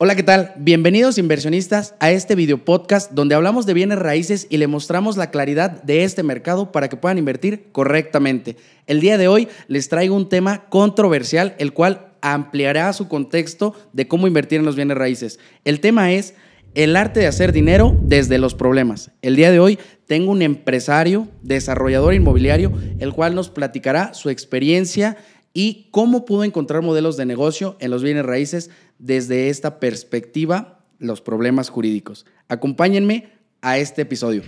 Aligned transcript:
Hola, 0.00 0.14
¿qué 0.14 0.22
tal? 0.22 0.52
Bienvenidos 0.56 1.18
inversionistas 1.18 1.96
a 1.98 2.12
este 2.12 2.36
video 2.36 2.64
podcast 2.64 3.10
donde 3.10 3.34
hablamos 3.34 3.66
de 3.66 3.74
bienes 3.74 3.98
raíces 3.98 4.46
y 4.48 4.58
le 4.58 4.68
mostramos 4.68 5.16
la 5.16 5.32
claridad 5.32 5.82
de 5.82 6.04
este 6.04 6.22
mercado 6.22 6.70
para 6.70 6.88
que 6.88 6.96
puedan 6.96 7.18
invertir 7.18 7.72
correctamente. 7.72 8.54
El 8.86 9.00
día 9.00 9.18
de 9.18 9.26
hoy 9.26 9.48
les 9.66 9.88
traigo 9.88 10.14
un 10.14 10.28
tema 10.28 10.66
controversial, 10.68 11.56
el 11.58 11.72
cual 11.72 12.12
ampliará 12.20 12.92
su 12.92 13.08
contexto 13.08 13.74
de 13.92 14.06
cómo 14.06 14.28
invertir 14.28 14.60
en 14.60 14.66
los 14.66 14.76
bienes 14.76 14.96
raíces. 14.96 15.40
El 15.64 15.80
tema 15.80 16.12
es 16.12 16.34
el 16.74 16.94
arte 16.94 17.18
de 17.18 17.26
hacer 17.26 17.50
dinero 17.50 17.98
desde 18.00 18.38
los 18.38 18.54
problemas. 18.54 19.10
El 19.20 19.34
día 19.34 19.50
de 19.50 19.58
hoy 19.58 19.80
tengo 20.06 20.30
un 20.30 20.42
empresario, 20.42 21.26
desarrollador 21.42 22.14
inmobiliario, 22.14 22.72
el 23.00 23.12
cual 23.12 23.34
nos 23.34 23.50
platicará 23.50 24.14
su 24.14 24.30
experiencia 24.30 25.16
y 25.58 25.88
cómo 25.90 26.24
pudo 26.24 26.44
encontrar 26.44 26.82
modelos 26.82 27.16
de 27.16 27.26
negocio 27.26 27.76
en 27.80 27.90
los 27.90 28.04
bienes 28.04 28.24
raíces 28.24 28.70
desde 29.00 29.48
esta 29.48 29.80
perspectiva, 29.80 30.84
los 31.00 31.20
problemas 31.20 31.68
jurídicos. 31.68 32.26
Acompáñenme 32.46 33.32
a 33.60 33.76
este 33.78 34.02
episodio. 34.02 34.44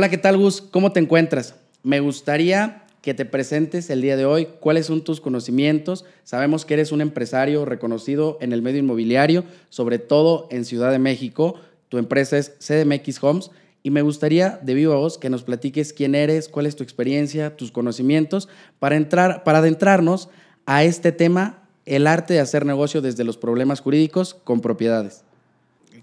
Hola, 0.00 0.08
¿qué 0.08 0.16
tal 0.16 0.38
Gus? 0.38 0.62
¿Cómo 0.62 0.92
te 0.92 1.00
encuentras? 1.00 1.56
Me 1.82 2.00
gustaría 2.00 2.84
que 3.02 3.12
te 3.12 3.26
presentes 3.26 3.90
el 3.90 4.00
día 4.00 4.16
de 4.16 4.24
hoy, 4.24 4.48
cuáles 4.58 4.86
son 4.86 5.04
tus 5.04 5.20
conocimientos. 5.20 6.06
Sabemos 6.24 6.64
que 6.64 6.72
eres 6.72 6.90
un 6.90 7.02
empresario 7.02 7.66
reconocido 7.66 8.38
en 8.40 8.54
el 8.54 8.62
medio 8.62 8.78
inmobiliario, 8.78 9.44
sobre 9.68 9.98
todo 9.98 10.48
en 10.50 10.64
Ciudad 10.64 10.90
de 10.90 10.98
México. 10.98 11.56
Tu 11.90 11.98
empresa 11.98 12.38
es 12.38 12.54
CDMX 12.60 13.22
Homes 13.22 13.50
y 13.82 13.90
me 13.90 14.00
gustaría 14.00 14.58
de 14.62 14.72
viva 14.72 14.96
voz 14.96 15.18
que 15.18 15.28
nos 15.28 15.42
platiques 15.42 15.92
quién 15.92 16.14
eres, 16.14 16.48
cuál 16.48 16.64
es 16.64 16.76
tu 16.76 16.82
experiencia, 16.82 17.54
tus 17.54 17.70
conocimientos 17.70 18.48
para 18.78 18.96
entrar 18.96 19.44
para 19.44 19.58
adentrarnos 19.58 20.30
a 20.64 20.82
este 20.82 21.12
tema, 21.12 21.68
el 21.84 22.06
arte 22.06 22.32
de 22.32 22.40
hacer 22.40 22.64
negocio 22.64 23.02
desde 23.02 23.24
los 23.24 23.36
problemas 23.36 23.80
jurídicos 23.80 24.32
con 24.32 24.62
propiedades. 24.62 25.24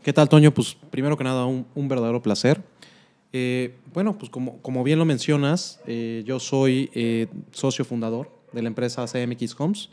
¿Qué 0.04 0.14
tal, 0.14 0.30
Toño? 0.30 0.54
Pues 0.54 0.78
primero 0.92 1.18
que 1.18 1.24
nada, 1.24 1.46
un, 1.46 1.66
un 1.74 1.88
verdadero 1.88 2.22
placer. 2.22 2.62
Eh, 3.34 3.76
bueno, 3.94 4.18
pues 4.18 4.30
como, 4.30 4.62
como, 4.62 4.84
bien 4.84 5.00
lo 5.00 5.06
mencionas, 5.06 5.82
eh, 5.86 6.24
yo 6.26 6.40
soy 6.40 6.90
eh, 6.94 7.28
socio 7.52 7.84
fundador 7.84 8.32
de 8.54 8.62
la 8.62 8.70
empresa 8.70 9.06
CMX 9.06 9.60
Homes, 9.60 9.90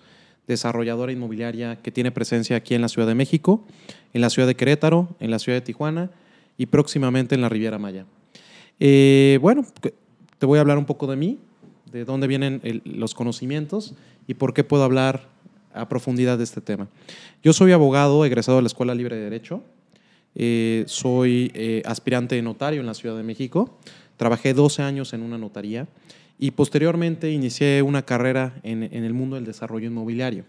desarrolladora 0.47 1.13
inmobiliaria 1.13 1.77
que 1.83 1.91
tiene 1.91 2.13
presencia 2.13 2.57
aquí 2.57 2.75
en 2.75 2.81
la 2.81 2.89
Ciudad 2.89 3.09
de 3.09 3.15
México, 3.15 3.65
en 4.13 4.21
la 4.21 4.31
Ciudad 4.31 4.47
de 4.47 4.55
Querétaro, 4.55 5.09
en 5.21 5.31
la 5.31 5.39
Ciudad 5.39 5.57
de 5.57 5.63
Tijuana 5.63 6.11
y 6.57 6.67
próximamente 6.67 7.35
en 7.35 7.41
la 7.41 7.49
Riviera 7.49 7.79
Maya. 7.79 8.07
bueno, 9.41 9.67
te 10.39 10.47
voy 10.47 10.59
a 10.59 10.61
hablar 10.61 10.79
un 10.79 10.85
poco 10.85 11.07
de 11.07 11.17
mí, 11.17 11.39
de 11.91 12.05
dónde 12.05 12.27
vienen 12.27 12.61
los 12.85 13.15
conocimientos 13.15 13.95
y 14.27 14.35
por 14.35 14.55
qué 14.55 14.65
puedo 14.65 14.85
hablar 14.85 15.29
a 15.73 15.89
profundidad 15.89 16.39
de 16.39 16.45
este 16.45 16.61
tema. 16.61 16.89
Yo 17.43 17.53
soy 17.53 17.73
abogado 17.73 18.25
egresado 18.25 18.59
de 18.59 18.63
la 18.63 18.69
Escuela 18.69 18.95
Libre 18.95 19.17
de 19.17 19.25
Derecho, 19.25 19.63
eh, 20.35 20.85
soy 20.87 21.53
eh, 21.55 21.83
aspirante 21.85 22.35
de 22.35 22.43
notario 22.43 22.81
en 22.81 22.87
la 22.87 22.95
Ciudad 22.95 23.17
de 23.17 23.23
México. 23.23 23.79
Trabajé 24.17 24.55
12 24.55 24.83
años 24.83 25.13
en 25.13 25.23
una 25.23 25.39
notaría 25.39 25.87
y 26.39 26.51
posteriormente 26.51 27.31
inicié 27.31 27.83
una 27.83 28.05
carrera 28.05 28.59
en, 28.63 28.83
el 28.83 29.15
mundo 29.15 29.37
del 29.37 29.45
desarrollo 29.45 29.87
inmobiliario. 29.87 30.45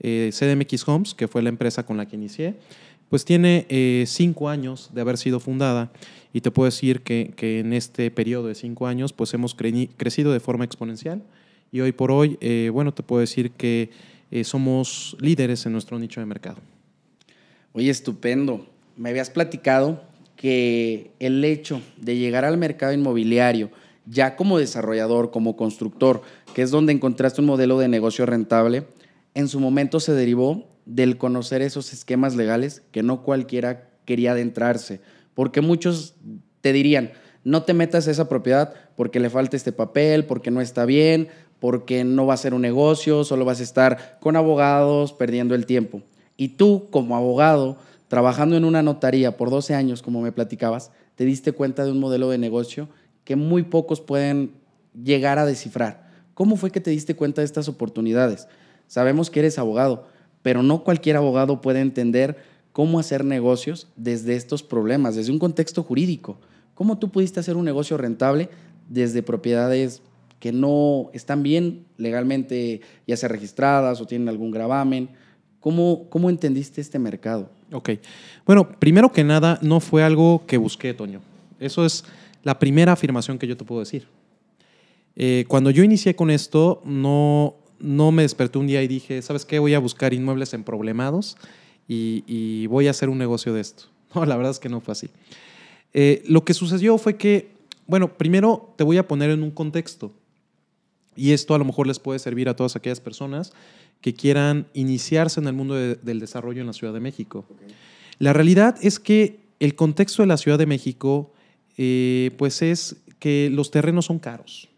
Eh, 0.00 0.30
CDMX 0.32 0.88
Homes, 0.88 1.14
que 1.14 1.28
fue 1.28 1.42
la 1.42 1.48
empresa 1.48 1.86
con 1.86 1.96
la 1.96 2.06
que 2.06 2.16
inicié, 2.16 2.56
pues 3.08 3.24
tiene 3.24 3.66
cinco 4.06 4.48
años 4.48 4.90
de 4.94 5.02
haber 5.02 5.18
sido 5.18 5.38
fundada 5.38 5.92
y 6.32 6.40
te 6.40 6.50
puedo 6.50 6.64
decir 6.64 7.02
que, 7.02 7.34
que 7.36 7.60
en 7.60 7.74
este 7.74 8.10
periodo 8.10 8.48
de 8.48 8.54
cinco 8.54 8.86
años 8.86 9.12
pues 9.12 9.34
hemos 9.34 9.54
crecido 9.54 10.32
de 10.32 10.40
forma 10.40 10.64
exponencial 10.64 11.22
y 11.70 11.80
hoy 11.80 11.92
por 11.92 12.10
hoy, 12.10 12.38
bueno, 12.72 12.94
te 12.94 13.02
puedo 13.02 13.20
decir 13.20 13.50
que 13.50 13.90
somos 14.44 15.14
líderes 15.20 15.66
en 15.66 15.72
nuestro 15.72 15.98
nicho 15.98 16.20
de 16.20 16.26
mercado. 16.26 16.56
Oye, 17.74 17.90
estupendo 17.90 18.66
me 18.96 19.10
habías 19.10 19.30
platicado 19.30 20.02
que 20.36 21.12
el 21.20 21.44
hecho 21.44 21.80
de 21.96 22.16
llegar 22.16 22.44
al 22.44 22.58
mercado 22.58 22.92
inmobiliario, 22.92 23.70
ya 24.06 24.36
como 24.36 24.58
desarrollador, 24.58 25.30
como 25.30 25.56
constructor, 25.56 26.22
que 26.54 26.62
es 26.62 26.70
donde 26.70 26.92
encontraste 26.92 27.40
un 27.40 27.46
modelo 27.46 27.78
de 27.78 27.88
negocio 27.88 28.26
rentable, 28.26 28.84
en 29.34 29.48
su 29.48 29.60
momento 29.60 30.00
se 30.00 30.12
derivó 30.12 30.66
del 30.84 31.16
conocer 31.16 31.62
esos 31.62 31.92
esquemas 31.92 32.34
legales 32.34 32.82
que 32.90 33.02
no 33.02 33.22
cualquiera 33.22 33.88
quería 34.04 34.32
adentrarse, 34.32 35.00
porque 35.34 35.60
muchos 35.60 36.16
te 36.60 36.72
dirían, 36.72 37.12
no 37.44 37.62
te 37.62 37.74
metas 37.74 38.08
a 38.08 38.10
esa 38.10 38.28
propiedad 38.28 38.74
porque 38.96 39.20
le 39.20 39.30
falta 39.30 39.56
este 39.56 39.72
papel, 39.72 40.24
porque 40.26 40.50
no 40.50 40.60
está 40.60 40.84
bien, 40.84 41.28
porque 41.60 42.04
no 42.04 42.26
va 42.26 42.34
a 42.34 42.38
ser 42.38 42.54
un 42.54 42.62
negocio, 42.62 43.24
solo 43.24 43.44
vas 43.44 43.60
a 43.60 43.64
estar 43.64 44.18
con 44.20 44.36
abogados 44.36 45.12
perdiendo 45.12 45.54
el 45.54 45.66
tiempo. 45.66 46.02
Y 46.36 46.48
tú, 46.48 46.88
como 46.90 47.16
abogado, 47.16 47.78
trabajando 48.12 48.58
en 48.58 48.66
una 48.66 48.82
notaría 48.82 49.38
por 49.38 49.48
12 49.48 49.74
años, 49.74 50.02
como 50.02 50.20
me 50.20 50.32
platicabas, 50.32 50.90
te 51.14 51.24
diste 51.24 51.52
cuenta 51.52 51.82
de 51.82 51.92
un 51.92 51.98
modelo 51.98 52.28
de 52.28 52.36
negocio 52.36 52.90
que 53.24 53.36
muy 53.36 53.62
pocos 53.62 54.02
pueden 54.02 54.52
llegar 55.02 55.38
a 55.38 55.46
descifrar. 55.46 56.10
¿Cómo 56.34 56.56
fue 56.56 56.70
que 56.70 56.82
te 56.82 56.90
diste 56.90 57.16
cuenta 57.16 57.40
de 57.40 57.46
estas 57.46 57.68
oportunidades? 57.68 58.48
Sabemos 58.86 59.30
que 59.30 59.40
eres 59.40 59.58
abogado, 59.58 60.08
pero 60.42 60.62
no 60.62 60.84
cualquier 60.84 61.16
abogado 61.16 61.62
puede 61.62 61.80
entender 61.80 62.36
cómo 62.72 62.98
hacer 62.98 63.24
negocios 63.24 63.88
desde 63.96 64.36
estos 64.36 64.62
problemas, 64.62 65.16
desde 65.16 65.32
un 65.32 65.38
contexto 65.38 65.82
jurídico. 65.82 66.36
¿Cómo 66.74 66.98
tú 66.98 67.10
pudiste 67.10 67.40
hacer 67.40 67.56
un 67.56 67.64
negocio 67.64 67.96
rentable 67.96 68.50
desde 68.90 69.22
propiedades 69.22 70.02
que 70.38 70.52
no 70.52 71.08
están 71.14 71.42
bien 71.42 71.86
legalmente, 71.96 72.82
ya 73.06 73.16
sea 73.16 73.30
registradas 73.30 74.02
o 74.02 74.06
tienen 74.06 74.28
algún 74.28 74.50
gravamen? 74.50 75.08
¿Cómo, 75.62 76.06
cómo 76.10 76.28
entendiste 76.28 76.80
este 76.80 76.98
mercado? 76.98 77.48
Ok. 77.70 77.90
Bueno, 78.44 78.68
primero 78.68 79.12
que 79.12 79.22
nada, 79.22 79.60
no 79.62 79.78
fue 79.78 80.02
algo 80.02 80.44
que 80.44 80.56
busqué, 80.56 80.92
Toño. 80.92 81.20
Eso 81.60 81.86
es 81.86 82.04
la 82.42 82.58
primera 82.58 82.92
afirmación 82.92 83.38
que 83.38 83.46
yo 83.46 83.56
te 83.56 83.64
puedo 83.64 83.78
decir. 83.78 84.08
Eh, 85.14 85.44
cuando 85.46 85.70
yo 85.70 85.84
inicié 85.84 86.16
con 86.16 86.30
esto, 86.30 86.82
no, 86.84 87.54
no 87.78 88.10
me 88.10 88.22
desperté 88.22 88.58
un 88.58 88.66
día 88.66 88.82
y 88.82 88.88
dije, 88.88 89.22
¿sabes 89.22 89.44
qué? 89.44 89.60
Voy 89.60 89.74
a 89.74 89.78
buscar 89.78 90.12
inmuebles 90.12 90.52
en 90.52 90.64
problemados 90.64 91.36
y, 91.86 92.66
voy 92.66 92.88
a 92.88 92.90
hacer 92.90 93.08
un 93.08 93.18
negocio 93.18 93.54
de 93.54 93.60
esto. 93.60 93.84
No, 94.14 94.26
la 94.26 94.36
verdad 94.36 94.50
es 94.50 94.58
que 94.58 94.68
no 94.68 94.80
fue 94.80 94.92
así. 94.92 95.08
Eh, 95.94 96.22
lo 96.26 96.44
que 96.44 96.52
sucedió 96.52 96.98
fue 96.98 97.16
que, 97.16 97.52
bueno, 97.86 98.12
primero 98.12 98.74
te 98.76 98.84
voy 98.84 98.98
a 98.98 99.08
poner 99.08 99.30
en 99.30 99.42
un 99.42 99.52
contexto. 99.52 100.12
Y 101.16 101.32
esto 101.32 101.54
a 101.54 101.58
lo 101.58 101.64
mejor 101.64 101.86
les 101.86 101.98
puede 101.98 102.18
servir 102.18 102.48
a 102.48 102.56
todas 102.56 102.76
aquellas 102.76 103.00
personas 103.00 103.52
que 104.00 104.14
quieran 104.14 104.66
iniciarse 104.74 105.40
en 105.40 105.46
el 105.46 105.52
mundo 105.52 105.74
del 105.74 106.20
desarrollo 106.20 106.60
en 106.60 106.66
la 106.66 106.72
Ciudad 106.72 106.92
de 106.92 107.00
México. 107.00 107.44
La 108.18 108.32
realidad 108.32 108.76
es 108.82 108.98
que 108.98 109.40
el 109.60 109.74
contexto 109.74 110.22
de 110.22 110.26
la 110.26 110.36
Ciudad 110.36 110.58
de 110.58 110.66
México, 110.66 111.32
eh, 111.76 112.32
pues 112.36 112.62
es 112.62 112.96
que 113.18 113.48
los 113.52 113.70
terrenos 113.70 114.06
son 114.06 114.18
caros. 114.18 114.68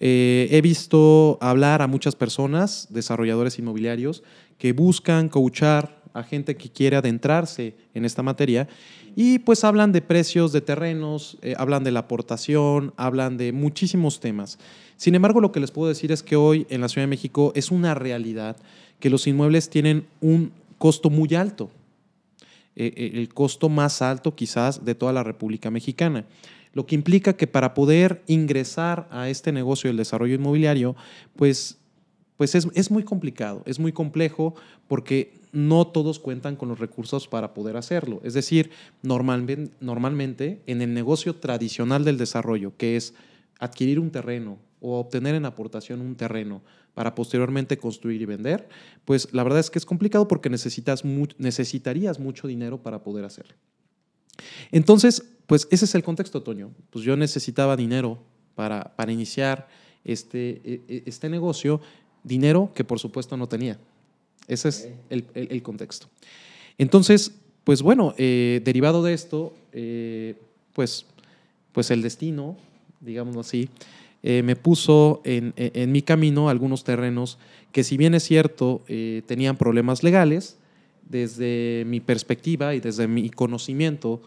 Eh, 0.00 0.48
he 0.50 0.60
visto 0.60 1.38
hablar 1.40 1.80
a 1.80 1.86
muchas 1.86 2.16
personas, 2.16 2.88
desarrolladores 2.90 3.58
inmobiliarios, 3.58 4.22
que 4.58 4.72
buscan 4.72 5.28
coachar 5.28 6.02
a 6.12 6.22
gente 6.22 6.56
que 6.56 6.70
quiere 6.70 6.96
adentrarse 6.96 7.74
en 7.94 8.04
esta 8.04 8.22
materia 8.22 8.68
y 9.16 9.38
pues 9.38 9.64
hablan 9.64 9.92
de 9.92 10.02
precios 10.02 10.52
de 10.52 10.60
terrenos, 10.60 11.38
eh, 11.42 11.54
hablan 11.56 11.84
de 11.84 11.92
la 11.92 12.00
aportación, 12.00 12.92
hablan 12.96 13.36
de 13.36 13.52
muchísimos 13.52 14.20
temas. 14.20 14.58
Sin 14.96 15.14
embargo, 15.14 15.40
lo 15.40 15.52
que 15.52 15.60
les 15.60 15.70
puedo 15.70 15.88
decir 15.88 16.12
es 16.12 16.22
que 16.22 16.36
hoy 16.36 16.66
en 16.70 16.80
la 16.80 16.88
Ciudad 16.88 17.04
de 17.04 17.10
México 17.10 17.52
es 17.54 17.70
una 17.70 17.94
realidad 17.94 18.56
que 19.00 19.10
los 19.10 19.26
inmuebles 19.26 19.70
tienen 19.70 20.06
un 20.20 20.52
costo 20.78 21.10
muy 21.10 21.34
alto, 21.34 21.70
eh, 22.76 22.92
eh, 22.96 23.12
el 23.14 23.28
costo 23.32 23.68
más 23.68 24.02
alto 24.02 24.34
quizás 24.34 24.84
de 24.84 24.94
toda 24.94 25.12
la 25.12 25.22
República 25.22 25.70
Mexicana 25.70 26.24
lo 26.74 26.86
que 26.86 26.96
implica 26.96 27.36
que 27.36 27.46
para 27.46 27.72
poder 27.72 28.22
ingresar 28.26 29.06
a 29.10 29.28
este 29.28 29.52
negocio 29.52 29.88
del 29.88 29.96
desarrollo 29.96 30.34
inmobiliario, 30.34 30.96
pues, 31.36 31.78
pues 32.36 32.54
es, 32.54 32.66
es, 32.74 32.90
muy 32.90 33.04
complicado, 33.04 33.62
es 33.66 33.78
muy 33.78 33.92
complejo 33.92 34.54
porque 34.88 35.34
no 35.52 35.86
todos 35.86 36.18
cuentan 36.18 36.56
con 36.56 36.68
los 36.68 36.80
recursos 36.80 37.28
para 37.28 37.54
poder 37.54 37.76
hacerlo. 37.76 38.20
Es 38.24 38.34
decir, 38.34 38.70
normalmente, 39.02 40.60
en 40.66 40.82
el 40.82 40.94
negocio 40.94 41.36
tradicional 41.36 42.04
del 42.04 42.18
desarrollo, 42.18 42.76
que 42.76 42.96
es 42.96 43.14
adquirir 43.60 44.00
un 44.00 44.10
terreno 44.10 44.58
o 44.80 44.98
obtener 44.98 45.36
en 45.36 45.46
aportación 45.46 46.00
un 46.00 46.16
terreno 46.16 46.62
para 46.92 47.14
posteriormente 47.14 47.78
construir 47.78 48.20
y 48.20 48.24
vender, 48.24 48.68
pues 49.04 49.32
la 49.32 49.42
verdad 49.42 49.60
es 49.60 49.70
que 49.70 49.78
es 49.78 49.86
complicado 49.86 50.28
porque 50.28 50.50
necesitas 50.50 51.04
necesitarías 51.38 52.18
mucho 52.18 52.48
dinero 52.48 52.82
para 52.82 53.02
poder 53.02 53.24
hacerlo. 53.24 53.54
Entonces, 54.72 55.24
pues 55.46 55.68
ese 55.70 55.84
es 55.84 55.94
el 55.94 56.02
contexto, 56.02 56.42
Toño. 56.42 56.72
Pues 56.90 57.04
yo 57.04 57.16
necesitaba 57.16 57.76
dinero 57.76 58.22
para, 58.54 58.94
para 58.96 59.12
iniciar 59.12 59.68
este, 60.04 60.60
e, 60.64 60.82
e, 60.88 61.02
este 61.06 61.28
negocio, 61.28 61.80
dinero 62.24 62.70
que 62.74 62.82
por 62.82 62.98
supuesto 62.98 63.36
no 63.36 63.46
tenía. 63.46 63.78
Ese 64.48 64.68
es 64.68 64.88
el, 65.10 65.62
contexto. 65.62 66.08
Entonces, 66.76 67.32
pues 67.62 67.82
bueno, 67.82 68.14
eh, 68.18 68.60
derivado 68.64 69.02
de 69.02 69.14
esto, 69.14 69.54
eh, 69.72 70.34
pues, 70.72 71.06
pues 71.72 71.90
el 71.90 72.02
destino, 72.02 72.56
digámoslo 73.00 73.40
así, 73.40 73.68
eh, 74.22 74.42
me 74.42 74.56
puso 74.56 75.22
en, 75.24 75.52
mi 75.92 76.02
camino 76.02 76.48
algunos 76.48 76.84
terrenos 76.84 77.38
que 77.72 77.84
si 77.84 77.96
bien 77.96 78.14
es 78.14 78.22
cierto, 78.22 78.82
tenían 79.26 79.56
problemas 79.56 80.02
legales, 80.02 80.56
desde 81.08 81.84
mi 81.86 82.00
perspectiva 82.00 82.74
y 82.74 82.80
desde 82.80 83.08
mi 83.08 83.28
conocimiento 83.30 84.22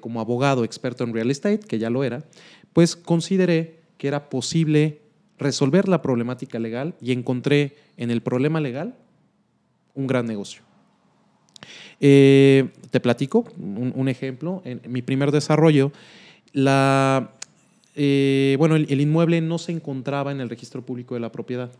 como 0.00 0.20
abogado 0.20 0.64
experto 0.64 1.04
en 1.04 1.12
real 1.12 1.30
estate, 1.30 1.60
que 1.60 1.78
ya 1.78 1.90
lo 1.90 2.02
era, 2.02 2.24
pues 2.72 2.96
consideré 2.96 3.76
que 3.98 4.08
era 4.08 4.30
posible 4.30 5.00
resolver 5.38 5.88
la 5.88 6.02
problemática 6.02 6.58
legal 6.58 6.94
y 7.00 7.12
encontré 7.12 7.76
en 7.96 8.10
el 8.10 8.20
problema 8.22 8.60
legal 8.60 8.94
un 9.94 10.06
gran 10.06 10.26
negocio. 10.26 10.62
te 11.98 13.00
platico 13.02 13.44
un, 13.58 14.08
ejemplo. 14.08 14.62
En 14.64 14.80
mi 14.86 15.02
primer 15.02 15.32
desarrollo, 15.32 15.92
la, 16.52 17.32
eh, 18.00 18.54
bueno, 18.58 18.76
el, 18.76 19.00
inmueble 19.00 19.40
no 19.40 19.58
se 19.58 19.72
encontraba 19.72 20.30
en 20.30 20.40
el 20.40 20.48
registro 20.48 20.86
público 20.86 21.14
de 21.14 21.20
la 21.20 21.32
propiedad. 21.32 21.72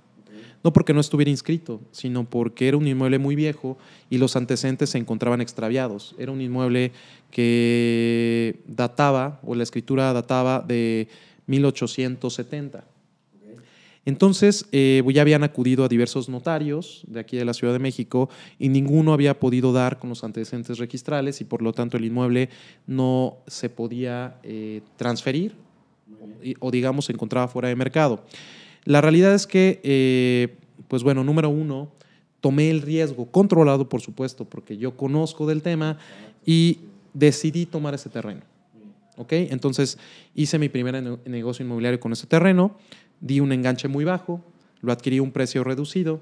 No 0.64 0.72
porque 0.72 0.92
no 0.92 1.00
estuviera 1.00 1.30
inscrito, 1.30 1.80
sino 1.92 2.28
porque 2.28 2.66
era 2.66 2.76
un 2.76 2.88
inmueble 2.88 3.20
muy 3.20 3.36
viejo 3.36 3.78
y 4.10 4.18
los 4.18 4.34
antecedentes 4.34 4.90
se 4.90 4.98
encontraban 4.98 5.40
extraviados. 5.40 6.16
Era 6.18 6.32
un 6.32 6.40
inmueble 6.40 6.90
que 7.30 8.58
databa, 8.66 9.40
o 9.44 9.54
la 9.54 9.62
escritura 9.62 10.12
databa 10.12 10.58
de 10.60 11.06
1870. 11.46 12.84
Entonces, 14.08 14.64
eh, 14.72 15.04
ya 15.12 15.20
habían 15.20 15.44
acudido 15.44 15.84
a 15.84 15.88
diversos 15.88 16.30
notarios 16.30 17.02
de 17.06 17.20
aquí 17.20 17.36
de 17.36 17.44
la 17.44 17.52
Ciudad 17.52 17.74
de 17.74 17.78
México 17.78 18.30
y 18.58 18.70
ninguno 18.70 19.12
había 19.12 19.38
podido 19.38 19.70
dar 19.74 19.98
con 19.98 20.08
los 20.08 20.24
antecedentes 20.24 20.78
registrales 20.78 21.42
y 21.42 21.44
por 21.44 21.60
lo 21.60 21.74
tanto 21.74 21.98
el 21.98 22.06
inmueble 22.06 22.48
no 22.86 23.36
se 23.46 23.68
podía 23.68 24.38
eh, 24.44 24.80
transferir 24.96 25.56
o 26.58 26.70
digamos 26.70 27.04
se 27.04 27.12
encontraba 27.12 27.48
fuera 27.48 27.68
de 27.68 27.76
mercado. 27.76 28.24
La 28.84 29.02
realidad 29.02 29.34
es 29.34 29.46
que, 29.46 29.78
eh, 29.82 30.56
pues 30.88 31.02
bueno, 31.02 31.22
número 31.22 31.50
uno, 31.50 31.92
tomé 32.40 32.70
el 32.70 32.80
riesgo, 32.80 33.26
controlado 33.26 33.90
por 33.90 34.00
supuesto, 34.00 34.46
porque 34.46 34.78
yo 34.78 34.96
conozco 34.96 35.46
del 35.46 35.60
tema 35.60 35.98
y 36.46 36.78
decidí 37.12 37.66
tomar 37.66 37.92
ese 37.92 38.08
terreno. 38.08 38.40
¿Ok? 39.18 39.32
Entonces 39.32 39.98
hice 40.34 40.58
mi 40.58 40.70
primer 40.70 41.02
negocio 41.26 41.62
inmobiliario 41.62 42.00
con 42.00 42.12
ese 42.12 42.26
terreno, 42.26 42.76
di 43.20 43.40
un 43.40 43.52
enganche 43.52 43.88
muy 43.88 44.04
bajo, 44.04 44.44
lo 44.80 44.92
adquirí 44.92 45.18
a 45.18 45.22
un 45.22 45.32
precio 45.32 45.64
reducido, 45.64 46.20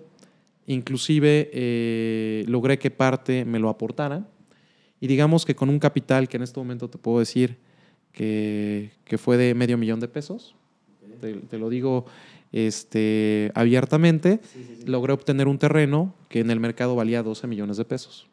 inclusive 0.67 1.51
eh, 1.53 2.45
logré 2.49 2.79
que 2.79 2.91
parte 2.91 3.45
me 3.45 3.59
lo 3.59 3.69
aportara 3.69 4.27
y 5.01 5.07
digamos 5.07 5.45
que 5.45 5.55
con 5.55 5.69
un 5.69 5.79
capital 5.79 6.29
que 6.29 6.37
en 6.37 6.43
este 6.43 6.59
momento 6.59 6.89
te 6.89 6.99
puedo 6.99 7.19
decir 7.19 7.59
que, 8.13 8.91
fue 9.19 9.37
de 9.37 9.55
medio 9.55 9.77
millón 9.77 10.01
de 10.01 10.09
pesos. 10.09 10.55
Te, 11.21 11.59
lo 11.59 11.69
digo 11.69 12.07
este, 12.51 13.53
abiertamente. 13.55 14.41
Logré 14.87 15.13
obtener 15.13 15.49
un 15.49 15.59
terreno 15.59 16.15
que 16.29 16.41
en 16.41 16.51
el 16.51 16.61
mercado 16.61 16.97
valía 16.97 17.23
12 17.23 17.47
millones 17.47 17.77
de 17.77 17.85
pesos. 17.85 18.27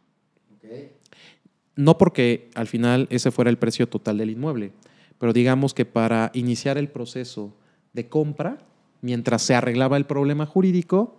No 1.75 1.98
porque 1.98 2.50
al 2.56 2.68
final 2.68 3.07
ese 3.10 3.31
fuera 3.31 3.50
el 3.50 3.57
precio 3.57 3.89
total 3.89 4.19
del 4.19 4.30
inmueble, 4.30 4.71
pero 5.18 5.33
digamos 5.33 5.74
que 5.74 5.86
para 5.86 6.30
iniciar 6.33 6.77
el 6.77 6.88
proceso 6.88 7.54
de 7.94 8.07
compra, 8.07 8.57
mientras 9.01 9.42
se 9.44 9.56
arreglaba 9.56 9.98
el 9.98 10.06
problema 10.06 10.45
jurídico, 10.45 11.16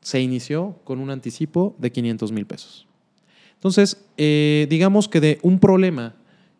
se 0.00 0.20
inició 0.20 0.76
con 0.84 0.98
un 0.98 1.10
anticipo 1.10 1.74
de 1.78 1.92
500 1.92 2.32
mil 2.32 2.46
pesos. 2.46 2.86
Entonces, 3.54 4.04
eh, 4.16 4.66
digamos 4.68 5.08
que 5.08 5.20
de 5.20 5.38
un 5.42 5.60
problema 5.60 6.14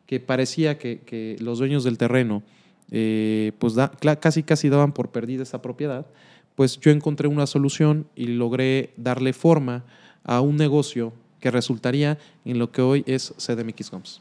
que 0.07 0.21
parecía 0.21 0.79
que, 0.79 1.37
los 1.41 1.59
dueños 1.59 1.85
del 1.85 1.99
terreno 1.99 2.43
eh, 2.91 3.53
pues 3.59 3.75
casi 4.21 4.43
casi 4.43 4.69
daban 4.69 4.93
por 4.93 5.11
perdida 5.11 5.43
esa 5.43 5.63
propiedad, 5.63 6.07
pues 6.55 6.79
yo 6.79 6.91
encontré 6.91 7.29
una 7.29 7.47
solución 7.47 8.07
y 8.15 8.27
logré 8.27 8.91
darle 8.97 9.33
forma 9.33 9.85
a 10.23 10.41
un 10.41 10.57
negocio 10.57 11.13
que 11.41 11.51
resultaría 11.51 12.19
en 12.45 12.59
lo 12.59 12.71
que 12.71 12.83
hoy 12.83 13.05
es 13.07 13.35
CDMX 13.39 13.93
Homes. 13.93 14.21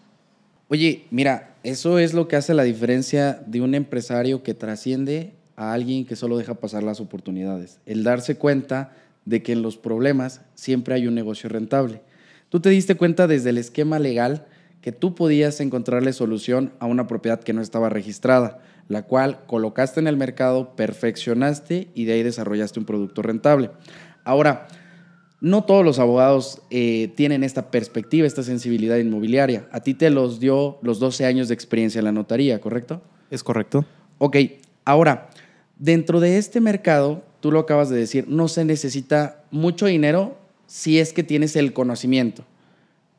Oye, 0.72 1.04
mira, 1.12 1.58
eso 1.64 2.00
es 2.00 2.14
lo 2.14 2.30
que 2.30 2.38
hace 2.38 2.54
la 2.54 2.64
diferencia 2.64 3.44
de 3.46 3.60
un 3.60 3.76
empresario 3.76 4.42
que 4.42 4.54
trasciende 4.54 5.34
a 5.58 5.74
alguien 5.74 6.06
que 6.06 6.16
solo 6.16 6.38
deja 6.38 6.54
pasar 6.54 6.82
las 6.82 7.02
oportunidades. 7.02 7.82
El 7.86 8.06
darse 8.06 8.38
cuenta 8.38 8.94
de 9.26 9.44
que 9.44 9.52
en 9.52 9.64
los 9.64 9.76
problemas 9.76 10.40
siempre 10.56 10.96
hay 10.96 11.08
un 11.08 11.14
negocio 11.14 11.50
rentable. 11.50 12.02
Tú 12.48 12.62
te 12.62 12.70
diste 12.70 12.96
cuenta 12.96 13.28
desde 13.28 13.50
el 13.50 13.58
esquema 13.58 14.00
legal 14.00 14.46
que 14.80 14.94
tú 14.94 15.14
podías 15.14 15.60
encontrarle 15.60 16.14
solución 16.14 16.72
a 16.80 16.86
una 16.86 17.06
propiedad 17.06 17.44
que 17.44 17.52
no 17.52 17.62
estaba 17.62 17.90
registrada, 17.90 18.60
la 18.88 19.02
cual 19.02 19.42
colocaste 19.48 20.00
en 20.00 20.08
el 20.08 20.16
mercado, 20.16 20.78
perfeccionaste 20.78 21.90
y 21.94 22.06
de 22.06 22.14
ahí 22.14 22.24
desarrollaste 22.24 22.80
un 22.80 22.86
producto 22.86 23.22
rentable. 23.22 23.72
Ahora, 24.24 24.70
no 25.42 25.64
todos 25.64 25.84
los 25.84 25.98
abogados 25.98 26.62
eh, 26.70 27.12
tienen 27.16 27.44
esta 27.44 27.72
perspectiva, 27.72 28.28
esta 28.28 28.44
sensibilidad 28.44 28.98
inmobiliaria. 28.98 29.68
A 29.72 29.82
ti 29.82 29.96
te 29.96 30.12
los 30.12 30.40
dio 30.40 30.78
los 30.84 31.00
12 31.00 31.26
años 31.26 31.48
de 31.48 31.56
experiencia 31.56 32.00
en 32.00 32.06
la 32.06 32.12
notaría, 32.12 32.62
¿correcto? 32.62 33.02
Es 33.32 33.44
correcto. 33.44 33.84
Ok, 34.20 34.38
ahora, 34.86 35.32
dentro 35.78 36.20
de 36.20 36.38
este 36.38 36.62
mercado, 36.62 37.24
tú 37.40 37.52
lo 37.52 37.60
acabas 37.60 37.90
de 37.90 37.98
decir, 37.98 38.28
no 38.28 38.48
se 38.48 38.64
necesita 38.66 39.44
mucho 39.50 39.88
dinero 39.88 40.38
si 40.68 41.00
es 41.00 41.12
que 41.12 41.24
tienes 41.24 41.56
el 41.56 41.74
conocimiento, 41.74 42.46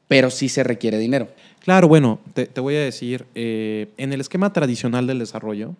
pero 0.06 0.30
sí 0.30 0.48
se 0.48 0.62
requiere 0.62 0.98
dinero. 0.98 1.28
Claro, 1.58 1.88
bueno, 1.88 2.20
te, 2.34 2.48
voy 2.60 2.76
a 2.76 2.80
decir, 2.80 3.26
eh, 3.34 3.88
en 3.96 4.12
el 4.12 4.20
esquema 4.20 4.52
tradicional 4.52 5.08
del 5.08 5.18
desarrollo, 5.18 5.74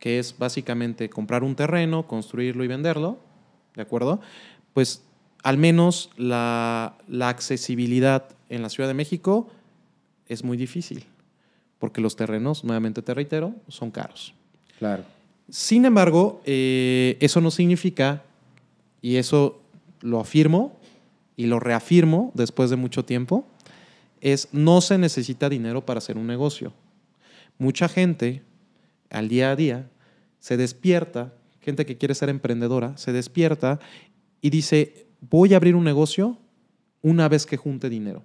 que 0.00 0.18
es 0.18 0.36
básicamente 0.36 1.08
comprar 1.08 1.44
un 1.44 1.54
terreno, 1.54 2.08
construirlo 2.08 2.64
y 2.64 2.68
venderlo, 2.68 3.18
¿de 3.76 3.82
acuerdo? 3.82 4.20
Pues 4.74 5.02
al 5.42 5.58
menos 5.58 6.10
la, 6.16 6.96
accesibilidad 7.20 8.28
en 8.48 8.62
la 8.62 8.68
Ciudad 8.68 8.88
de 8.88 8.94
México 8.94 9.48
es 10.26 10.44
muy 10.44 10.56
difícil, 10.56 11.04
porque 11.78 12.00
los 12.00 12.16
terrenos, 12.16 12.64
nuevamente 12.64 13.02
te 13.02 13.14
reitero, 13.14 13.54
son 13.68 13.90
caros. 13.90 14.34
Claro. 14.78 15.04
Sin 15.48 15.84
embargo, 15.84 16.40
eh, 16.44 17.16
eso 17.20 17.40
no 17.40 17.50
significa, 17.50 18.22
y 19.02 19.16
eso 19.16 19.60
lo 20.00 20.20
afirmo 20.20 20.78
y 21.36 21.46
lo 21.46 21.58
reafirmo 21.58 22.30
después 22.34 22.70
de 22.70 22.76
mucho 22.76 23.04
tiempo, 23.04 23.46
es 24.20 24.48
no 24.52 24.80
se 24.80 24.98
necesita 24.98 25.48
dinero 25.48 25.84
para 25.84 25.98
hacer 25.98 26.18
un 26.18 26.26
negocio. 26.26 26.72
Mucha 27.58 27.88
gente 27.88 28.42
al 29.10 29.28
día 29.28 29.50
a 29.50 29.56
día 29.56 29.90
se 30.38 30.56
despierta, 30.56 31.32
gente 31.60 31.86
que 31.86 31.96
quiere 31.96 32.14
ser 32.14 32.28
emprendedora, 32.28 32.96
se 32.96 33.12
despierta 33.12 33.80
y 34.40 34.50
dice, 34.50 35.06
voy 35.20 35.54
a 35.54 35.56
abrir 35.56 35.74
un 35.74 35.84
negocio 35.84 36.38
una 37.02 37.28
vez 37.28 37.46
que 37.46 37.56
junte 37.56 37.88
dinero. 37.88 38.24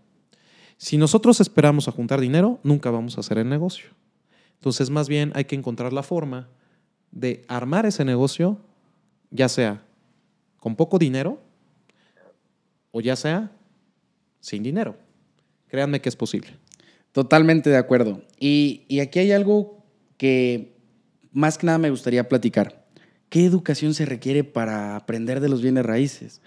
Si 0.77 0.97
nosotros 0.97 1.39
esperamos 1.41 1.87
a 1.87 1.91
juntar 1.91 2.19
dinero, 2.19 2.59
nunca 2.63 2.91
vamos 2.91 3.17
a 3.17 3.21
hacer 3.21 3.37
el 3.37 3.49
negocio. 3.49 3.89
Entonces, 4.55 4.89
más 4.89 5.07
bien 5.07 5.31
hay 5.35 5.45
que 5.45 5.55
encontrar 5.55 5.93
la 5.93 6.03
forma 6.03 6.49
de 7.11 7.45
armar 7.47 7.85
ese 7.85 8.03
negocio, 8.03 8.59
ya 9.31 9.47
sea 9.47 9.83
con 10.59 10.75
poco 10.75 10.97
dinero 10.97 11.39
o 12.91 13.01
ya 13.01 13.15
sea 13.15 13.51
sin 14.39 14.63
dinero. 14.63 14.97
Créanme 15.67 16.01
que 16.01 16.09
es 16.09 16.15
posible. 16.15 16.57
Totalmente 17.11 17.69
de 17.69 17.77
acuerdo. 17.77 18.21
Y, 18.39 18.99
aquí 18.99 19.19
hay 19.19 19.31
algo 19.31 19.83
que 20.17 20.75
más 21.31 21.57
que 21.57 21.65
nada 21.65 21.77
me 21.77 21.89
gustaría 21.89 22.27
platicar. 22.27 22.85
¿Qué 23.29 23.45
educación 23.45 23.93
se 23.93 24.05
requiere 24.05 24.43
para 24.43 24.95
aprender 24.95 25.39
de 25.39 25.49
los 25.49 25.61
bienes 25.61 25.85
raíces? 25.85 26.41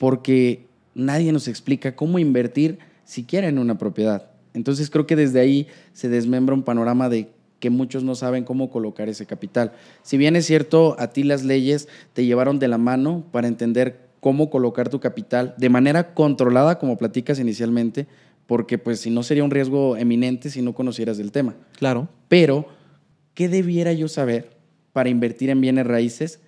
Porque 0.00 0.64
nadie 0.94 1.30
nos 1.30 1.46
explica 1.46 1.94
cómo 1.94 2.18
invertir 2.18 2.78
siquiera 3.04 3.48
en 3.48 3.58
una 3.58 3.76
propiedad. 3.76 4.30
Entonces 4.54 4.88
creo 4.88 5.06
que 5.06 5.14
desde 5.14 5.40
ahí 5.40 5.66
se 5.92 6.08
desmembra 6.08 6.54
un 6.54 6.62
panorama 6.62 7.10
de 7.10 7.28
que 7.58 7.68
muchos 7.68 8.02
no 8.02 8.14
saben 8.14 8.44
cómo 8.44 8.70
colocar 8.70 9.10
ese 9.10 9.26
capital. 9.26 9.72
Si 10.02 10.16
bien 10.16 10.36
es 10.36 10.46
cierto, 10.46 10.96
a 10.98 11.08
ti 11.08 11.22
las 11.22 11.44
leyes 11.44 11.86
te 12.14 12.24
llevaron 12.24 12.58
de 12.58 12.68
la 12.68 12.78
mano 12.78 13.26
para 13.30 13.46
entender 13.46 14.08
cómo 14.20 14.48
colocar 14.48 14.88
tu 14.88 15.00
capital 15.00 15.54
de 15.58 15.68
manera 15.68 16.14
controlada, 16.14 16.78
como 16.78 16.96
platicas 16.96 17.38
inicialmente, 17.38 18.06
porque 18.46 18.78
pues 18.78 19.00
si 19.00 19.10
no 19.10 19.22
sería 19.22 19.44
un 19.44 19.50
riesgo 19.50 19.98
eminente 19.98 20.48
si 20.48 20.62
no 20.62 20.72
conocieras 20.72 21.18
del 21.18 21.30
tema. 21.30 21.56
Claro. 21.78 22.08
Pero 22.28 22.64
¿qué 23.34 23.50
debiera 23.50 23.92
yo 23.92 24.08
saber 24.08 24.56
para 24.94 25.10
invertir 25.10 25.50
en 25.50 25.60
bienes 25.60 25.86
raíces 25.86 26.40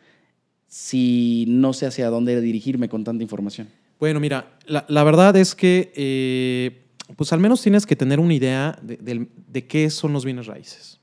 si 0.73 1.45
no 1.49 1.75
sé 1.75 1.85
hacia 1.85 2.09
dónde 2.09 2.41
dirigirme 2.41 2.89
con 2.89 3.05
tanta 3.05 3.23
información? 3.23 3.69
Bueno, 4.01 4.21
mira, 4.21 4.57
la, 4.67 5.05
verdad 5.05 5.37
es 5.37 5.55
que 5.55 5.93
eh, 5.95 6.81
pues 7.15 7.31
al 7.35 7.41
menos 7.41 7.61
tienes 7.61 7.85
que 7.85 7.95
tener 7.95 8.19
una 8.19 8.33
idea 8.33 8.79
de, 8.81 9.67
qué 9.67 9.91
son 9.91 10.15
los 10.15 10.25
bienes 10.25 10.47
raíces. 10.47 10.99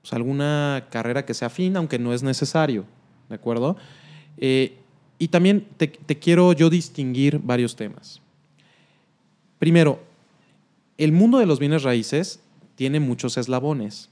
Pues 0.00 0.14
alguna 0.14 0.88
carrera 0.90 1.26
que 1.26 1.34
sea 1.34 1.48
afín, 1.48 1.76
aunque 1.76 1.98
no 1.98 2.14
es 2.14 2.22
necesario, 2.22 2.86
¿de 3.28 3.34
acuerdo? 3.34 3.76
Eh, 4.38 4.78
y 5.18 5.28
también 5.28 5.68
te, 5.76 5.90
quiero 5.90 6.54
yo 6.54 6.70
distinguir 6.70 7.38
varios 7.38 7.76
temas. 7.76 8.22
Primero, 9.58 10.00
el 10.96 11.12
mundo 11.12 11.36
de 11.36 11.44
los 11.44 11.58
bienes 11.58 11.82
raíces 11.82 12.40
tiene 12.76 12.98
muchos 12.98 13.36
eslabones. 13.36 14.08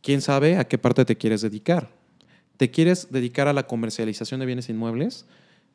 ¿Quién 0.00 0.22
sabe 0.22 0.56
a 0.56 0.64
qué 0.64 0.78
parte 0.78 1.04
te 1.04 1.16
quieres 1.16 1.42
dedicar? 1.42 2.02
¿Te 2.56 2.70
quieres 2.70 3.08
dedicar 3.10 3.48
a 3.48 3.52
la 3.52 3.66
comercialización 3.66 4.40
de 4.40 4.46
bienes 4.46 4.68
inmuebles? 4.68 5.26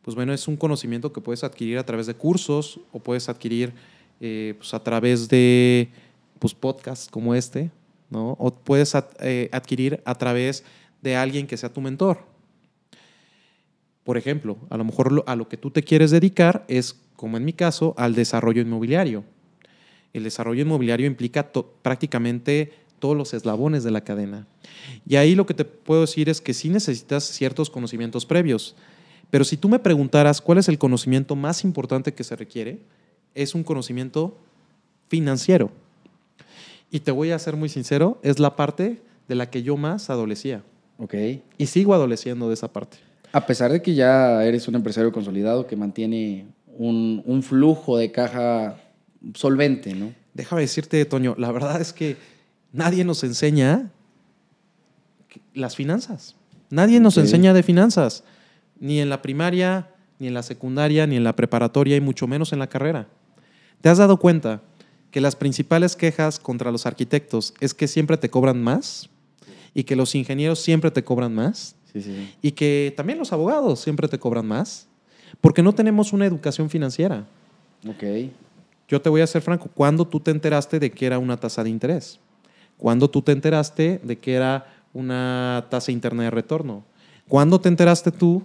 Pues 0.02 0.16
bueno, 0.16 0.34
es 0.34 0.48
un 0.48 0.56
conocimiento 0.56 1.12
que 1.12 1.20
puedes 1.20 1.44
adquirir 1.44 1.78
a 1.78 1.86
través 1.86 2.08
de 2.08 2.14
cursos 2.14 2.80
o 2.92 3.00
puedes 3.00 3.28
adquirir 3.28 3.74
eh, 4.22 4.56
pues 4.58 4.74
a 4.74 4.82
través 4.82 5.28
de 5.28 5.90
pues, 6.40 6.54
podcasts 6.54 7.10
como 7.10 7.36
este, 7.36 7.70
¿no? 8.10 8.32
O 8.40 8.54
puedes 8.54 8.94
eh, 9.20 9.50
adquirir 9.52 10.02
a 10.06 10.16
través 10.16 10.64
de 11.02 11.16
alguien 11.16 11.48
que 11.48 11.58
sea 11.58 11.72
tu 11.72 11.82
mentor. 11.82 12.20
Por 14.04 14.18
ejemplo, 14.18 14.58
a 14.70 14.78
lo 14.78 14.86
mejor 14.86 15.24
a 15.28 15.36
lo 15.36 15.48
que 15.50 15.58
tú 15.58 15.72
te 15.72 15.84
quieres 15.84 16.12
dedicar 16.12 16.66
es, 16.68 16.96
como 17.16 17.38
en 17.38 17.46
mi 17.46 17.54
caso, 17.54 17.94
al 17.98 18.16
desarrollo 18.16 18.62
inmobiliario. 18.62 19.24
El 20.14 20.24
desarrollo 20.24 20.64
inmobiliario 20.64 21.06
implica 21.06 21.52
prácticamente 21.82 22.74
todos 23.00 23.18
los 23.18 23.34
eslabones 23.34 23.84
de 23.84 23.92
la 23.92 24.02
cadena. 24.02 24.46
Y 25.08 25.16
ahí 25.16 25.36
lo 25.36 25.46
que 25.46 25.54
te 25.54 25.66
puedo 25.66 26.02
decir 26.02 26.30
es 26.30 26.42
que 26.42 26.54
sí 26.54 26.70
necesitas 26.70 27.24
ciertos 27.24 27.70
conocimientos 27.70 28.26
previos. 28.26 28.76
Pero 29.30 29.44
si 29.44 29.58
tú 29.58 29.70
me 29.70 29.80
preguntaras 29.80 30.42
cuál 30.42 30.58
es 30.58 30.70
el 30.70 30.78
conocimiento 30.78 31.36
más 31.36 31.64
importante 31.64 32.14
que 32.14 32.24
se 32.24 32.36
requiere, 32.36 32.80
es 33.36 33.56
un 33.56 33.64
conocimiento 33.64 34.38
financiero. 35.08 35.72
Y 36.92 37.02
te 37.02 37.12
voy 37.12 37.32
a 37.32 37.40
ser 37.40 37.56
muy 37.56 37.70
sincero, 37.70 38.20
es 38.24 38.40
la 38.40 38.56
parte 38.56 39.02
de 39.28 39.36
la 39.36 39.50
que 39.50 39.62
yo 39.62 39.78
más 39.78 40.10
adolecía. 40.10 40.64
Ok. 40.98 41.14
Y 41.58 41.68
sigo 41.68 41.94
adoleciendo 41.94 42.48
de 42.48 42.56
esa 42.56 42.72
parte. 42.72 42.98
A 43.32 43.46
pesar 43.46 43.72
de 43.72 43.82
que 43.82 43.94
ya 43.94 44.44
eres 44.44 44.68
un 44.68 44.76
empresario 44.76 45.12
consolidado 45.12 45.68
que 45.68 45.76
mantiene 45.76 46.48
un, 46.78 47.44
flujo 47.44 47.98
de 47.98 48.12
caja 48.12 48.78
solvente, 49.36 49.94
¿no? 49.94 50.14
Déjame 50.34 50.62
decirte, 50.62 51.04
Toño, 51.06 51.36
la 51.38 51.52
verdad 51.52 51.80
es 51.82 51.94
que 51.94 52.16
nadie 52.74 53.04
nos 53.04 53.24
enseña 53.24 53.92
las 55.54 55.76
finanzas. 55.76 56.36
Nadie 56.70 57.00
nos 57.00 57.18
enseña 57.18 57.54
de 57.54 57.64
finanzas, 57.64 58.24
ni 58.80 59.00
en 59.00 59.10
la 59.10 59.22
primaria, 59.22 59.90
ni 60.20 60.28
en 60.28 60.34
la 60.34 60.44
secundaria, 60.44 61.08
ni 61.08 61.16
en 61.16 61.24
la 61.24 61.36
preparatoria, 61.36 61.96
y 61.96 62.02
mucho 62.02 62.28
menos 62.28 62.54
en 62.54 62.60
la 62.60 62.68
carrera. 62.68 63.08
¿Te 63.82 63.90
has 63.90 63.98
dado 63.98 64.18
cuenta 64.18 64.62
que 65.10 65.22
las 65.22 65.36
principales 65.36 65.96
quejas 65.96 66.40
contra 66.40 66.72
los 66.72 66.86
arquitectos 66.86 67.54
es 67.60 67.74
que 67.74 67.88
siempre 67.88 68.18
te 68.18 68.30
cobran 68.30 68.62
más 68.62 69.10
y 69.74 69.84
que 69.84 69.96
los 69.96 70.14
ingenieros 70.14 70.60
siempre 70.60 70.92
te 70.92 71.04
cobran 71.04 71.34
más? 71.34 71.76
Y 72.42 72.52
que 72.52 72.94
también 72.96 73.18
los 73.18 73.34
abogados 73.34 73.80
siempre 73.80 74.08
te 74.08 74.20
cobran 74.20 74.46
más, 74.46 74.88
porque 75.42 75.64
no 75.64 75.74
tenemos 75.74 76.14
una 76.14 76.28
educación 76.28 76.70
financiera. 76.70 77.26
Ok. 77.88 78.04
Yo 78.88 79.02
te 79.02 79.10
voy 79.10 79.22
a 79.22 79.28
ser 79.28 79.42
franco, 79.42 79.70
¿cuándo 79.74 80.06
tú 80.06 80.20
te 80.20 80.32
enteraste 80.32 80.80
de 80.80 80.92
que 80.92 81.06
era 81.06 81.18
una 81.18 81.38
tasa 81.38 81.64
de 81.64 81.70
interés? 81.70 82.20
¿Cuándo 82.80 83.10
tú 83.10 83.22
te 83.22 83.34
enteraste 83.34 84.00
de 84.04 84.18
que 84.18 84.34
era 84.34 84.66
una 84.94 85.68
tasa 85.70 85.92
interna 85.92 86.24
de 86.24 86.32
retorno? 86.32 86.86
¿Cuándo 87.28 87.60
te 87.60 87.68
enteraste 87.68 88.10
tú, 88.10 88.42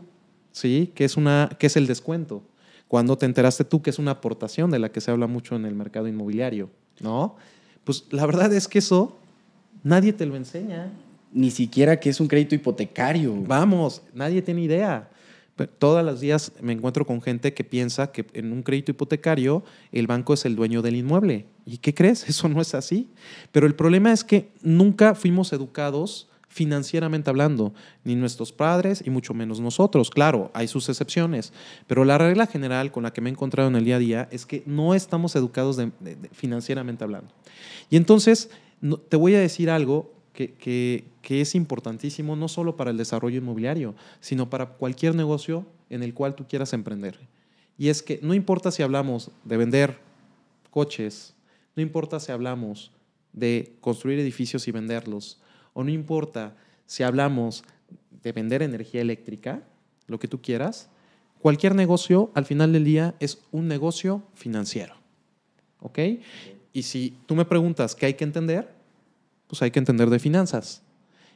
sí, 0.50 0.92
que 0.94 1.04
es, 1.04 1.16
una, 1.16 1.48
que 1.58 1.68
es 1.68 1.76
el 1.76 1.86
descuento? 1.86 2.42
¿Cuándo 2.88 3.16
te 3.16 3.26
enteraste 3.26 3.64
tú 3.64 3.80
que 3.80 3.90
es 3.90 3.98
una 4.00 4.10
aportación 4.10 4.72
de 4.72 4.80
la 4.80 4.90
que 4.90 5.00
se 5.00 5.12
habla 5.12 5.28
mucho 5.28 5.54
en 5.54 5.64
el 5.64 5.76
mercado 5.76 6.08
inmobiliario? 6.08 6.68
¿No? 7.00 7.36
Pues 7.84 8.06
la 8.10 8.26
verdad 8.26 8.52
es 8.52 8.66
que 8.66 8.80
eso 8.80 9.16
nadie 9.84 10.12
te 10.12 10.26
lo 10.26 10.34
enseña 10.34 10.90
ni 11.32 11.50
siquiera 11.52 11.98
que 12.00 12.10
es 12.10 12.20
un 12.20 12.26
crédito 12.26 12.56
hipotecario. 12.56 13.34
Vamos, 13.46 14.02
nadie 14.14 14.42
tiene 14.42 14.62
idea. 14.62 15.08
Todos 15.78 16.04
los 16.04 16.20
días 16.20 16.52
me 16.60 16.72
encuentro 16.72 17.06
con 17.06 17.22
gente 17.22 17.54
que 17.54 17.62
piensa 17.62 18.10
que 18.10 18.26
en 18.32 18.52
un 18.52 18.62
crédito 18.62 18.90
hipotecario 18.90 19.62
el 19.92 20.08
banco 20.08 20.34
es 20.34 20.44
el 20.44 20.56
dueño 20.56 20.82
del 20.82 20.96
inmueble. 20.96 21.46
¿Y 21.64 21.78
qué 21.78 21.94
crees? 21.94 22.24
Eso 22.28 22.48
no 22.48 22.60
es 22.60 22.74
así. 22.74 23.08
Pero 23.52 23.66
el 23.66 23.74
problema 23.74 24.12
es 24.12 24.24
que 24.24 24.50
nunca 24.62 25.14
fuimos 25.14 25.52
educados 25.52 26.28
financieramente 26.48 27.30
hablando, 27.30 27.74
ni 28.04 28.14
nuestros 28.14 28.52
padres 28.52 29.02
y 29.04 29.10
mucho 29.10 29.34
menos 29.34 29.58
nosotros. 29.58 30.08
Claro, 30.08 30.52
hay 30.54 30.68
sus 30.68 30.88
excepciones, 30.88 31.52
pero 31.88 32.04
la 32.04 32.16
regla 32.16 32.46
general 32.46 32.92
con 32.92 33.02
la 33.02 33.12
que 33.12 33.20
me 33.20 33.28
he 33.28 33.32
encontrado 33.32 33.68
en 33.68 33.74
el 33.74 33.84
día 33.84 33.96
a 33.96 33.98
día 33.98 34.28
es 34.30 34.46
que 34.46 34.62
no 34.64 34.94
estamos 34.94 35.34
educados 35.34 35.80
financieramente 36.30 37.02
hablando. 37.02 37.34
Y 37.90 37.96
entonces, 37.96 38.50
te 39.08 39.16
voy 39.16 39.34
a 39.34 39.40
decir 39.40 39.68
algo 39.68 40.13
que, 40.34 41.04
es 41.22 41.54
importantísimo 41.54 42.36
no 42.36 42.48
solo 42.48 42.76
para 42.76 42.90
el 42.90 42.96
desarrollo 42.96 43.38
inmobiliario, 43.38 43.94
sino 44.20 44.50
para 44.50 44.66
cualquier 44.66 45.14
negocio 45.14 45.64
en 45.88 46.02
el 46.02 46.12
cual 46.12 46.34
tú 46.34 46.46
quieras 46.46 46.72
emprender. 46.72 47.18
Y 47.78 47.88
es 47.88 48.02
que 48.02 48.18
no 48.22 48.34
importa 48.34 48.70
si 48.70 48.82
hablamos 48.82 49.30
de 49.44 49.56
vender 49.56 49.98
coches, 50.70 51.34
no 51.76 51.82
importa 51.82 52.20
si 52.20 52.32
hablamos 52.32 52.92
de 53.32 53.76
construir 53.80 54.18
edificios 54.18 54.68
y 54.68 54.72
venderlos, 54.72 55.40
o 55.72 55.82
no 55.82 55.90
importa 55.90 56.56
si 56.86 57.02
hablamos 57.02 57.64
de 58.22 58.32
vender 58.32 58.62
energía 58.62 59.00
eléctrica, 59.00 59.62
lo 60.06 60.18
que 60.18 60.28
tú 60.28 60.40
quieras, 60.42 60.88
cualquier 61.40 61.74
negocio 61.74 62.30
al 62.34 62.44
final 62.44 62.72
del 62.72 62.84
día 62.84 63.14
es 63.20 63.38
un 63.50 63.68
negocio 63.68 64.22
financiero. 64.34 64.94
¿Ok? 65.80 65.98
Y 66.72 66.82
si 66.82 67.16
tú 67.26 67.34
me 67.34 67.44
preguntas 67.44 67.94
qué 67.94 68.06
hay 68.06 68.14
que 68.14 68.24
entender, 68.24 68.74
pues 69.46 69.62
hay 69.62 69.70
que 69.70 69.78
entender 69.78 70.10
de 70.10 70.18
finanzas. 70.18 70.82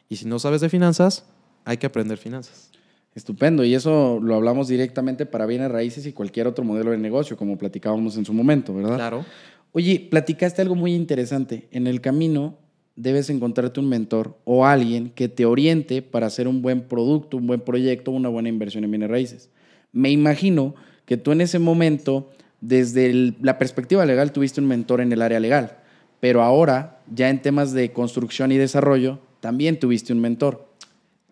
Y 0.09 0.17
si 0.17 0.27
no 0.27 0.39
sabes 0.39 0.61
de 0.61 0.69
finanzas, 0.69 1.25
hay 1.65 1.77
que 1.77 1.87
aprender 1.87 2.19
finanzas. 2.19 2.71
Estupendo, 3.15 3.65
y 3.65 3.75
eso 3.75 4.21
lo 4.23 4.37
hablamos 4.37 4.69
directamente 4.69 5.27
para 5.27 5.47
bienes 5.47 5.71
raíces 5.71 6.07
y 6.07 6.13
cualquier 6.13 6.47
otro 6.47 6.65
modelo 6.65 6.93
de 6.93 6.99
negocio, 6.99 7.37
como 7.37 7.59
platicábamos 7.59 8.17
en 8.17 8.25
su 8.25 8.33
momento, 8.33 8.75
¿verdad? 8.75 8.97
Claro. 8.97 9.25
Oye, 9.73 10.07
platicaste 10.11 10.63
algo 10.63 10.75
muy 10.75 10.95
interesante. 10.95 11.69
En 11.71 11.87
el 11.87 12.01
camino 12.01 12.59
debes 12.97 13.29
encontrarte 13.31 13.81
un 13.81 13.89
mentor 13.89 14.39
o 14.45 14.67
alguien 14.67 15.11
que 15.11 15.29
te 15.29 15.47
oriente 15.47 16.01
para 16.03 16.27
hacer 16.27 16.49
un 16.49 16.63
buen 16.63 16.83
producto, 16.83 17.37
un 17.37 17.47
buen 17.47 17.61
proyecto, 17.61 18.11
una 18.11 18.29
buena 18.29 18.49
inversión 18.49 18.85
en 18.85 18.91
bienes 18.91 19.11
raíces. 19.11 19.51
Me 19.93 20.11
imagino 20.11 20.75
que 21.05 21.17
tú 21.17 21.33
en 21.33 21.41
ese 21.41 21.59
momento, 21.59 22.31
desde 22.61 23.35
la 23.41 23.59
perspectiva 23.59 24.05
legal, 24.07 24.33
tuviste 24.33 24.61
un 24.61 24.69
mentor 24.69 25.01
en 25.01 25.13
el 25.13 25.23
área 25.23 25.41
legal 25.41 25.78
pero 26.21 26.43
ahora, 26.43 27.01
ya 27.13 27.31
en 27.31 27.41
temas 27.41 27.73
de 27.73 27.93
construcción 27.93 28.53
y 28.53 28.57
desarrollo, 28.57 29.19
también 29.41 29.79
tuviste 29.79 30.13
un 30.13 30.21
mentor. 30.21 30.69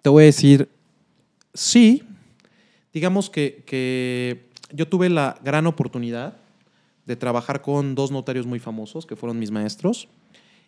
Te 0.02 0.08
voy 0.08 0.22
a 0.22 0.26
decir, 0.26 0.68
sí, 1.54 2.02
digamos 2.92 3.30
que, 3.30 4.44
yo 4.72 4.88
tuve 4.88 5.08
la 5.08 5.38
gran 5.44 5.66
oportunidad 5.66 6.36
de 7.04 7.16
trabajar 7.16 7.62
con 7.62 7.94
dos 7.94 8.10
notarios 8.10 8.46
muy 8.46 8.58
famosos, 8.58 9.06
que 9.06 9.16
fueron 9.16 9.38
mis 9.38 9.50
maestros, 9.50 10.08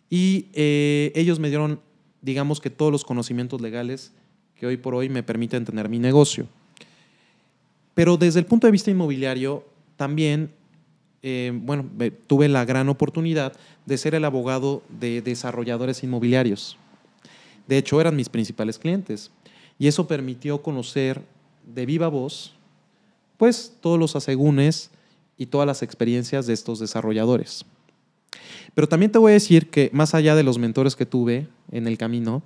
y 0.09 0.47
eh, 0.53 1.11
ellos 1.15 1.39
me 1.39 1.49
dieron, 1.49 1.81
digamos 2.21 2.61
que 2.61 2.69
todos 2.69 2.91
los 2.91 3.03
conocimientos 3.03 3.61
legales 3.61 4.13
que 4.55 4.65
hoy 4.65 4.77
por 4.77 4.95
hoy 4.95 5.09
me 5.09 5.23
permiten 5.23 5.65
tener 5.65 5.89
mi 5.89 5.99
negocio. 5.99 6.47
Pero 7.93 8.17
desde 8.17 8.39
el 8.39 8.45
punto 8.45 8.67
de 8.67 8.71
vista 8.71 8.91
inmobiliario, 8.91 9.65
también 9.95 10.51
eh, 11.21 11.51
bueno, 11.53 11.85
tuve 12.27 12.47
la 12.47 12.65
gran 12.65 12.89
oportunidad 12.89 13.53
de 13.85 13.97
ser 13.97 14.15
el 14.15 14.25
abogado 14.25 14.83
de 14.99 15.21
desarrolladores 15.21 16.03
inmobiliarios. 16.03 16.77
De 17.67 17.77
hecho, 17.77 17.99
eran 17.99 18.15
mis 18.15 18.29
principales 18.29 18.79
clientes. 18.79 19.31
Y 19.77 19.87
eso 19.87 20.07
permitió 20.07 20.61
conocer 20.61 21.21
de 21.65 21.85
viva 21.85 22.07
voz, 22.07 22.53
pues, 23.37 23.73
todos 23.79 23.99
los 23.99 24.15
asegúnes 24.15 24.91
y 25.37 25.45
todas 25.45 25.67
las 25.67 25.83
experiencias 25.83 26.47
de 26.47 26.53
estos 26.53 26.79
desarrolladores. 26.79 27.65
Pero 28.73 28.87
también 28.87 29.11
te 29.11 29.19
voy 29.19 29.31
a 29.31 29.33
decir 29.33 29.69
que 29.69 29.89
más 29.93 30.13
allá 30.13 30.35
de 30.35 30.43
los 30.43 30.57
mentores 30.57 30.95
que 30.95 31.05
tuve 31.05 31.47
en 31.71 31.87
el 31.87 31.97
camino, 31.97 32.43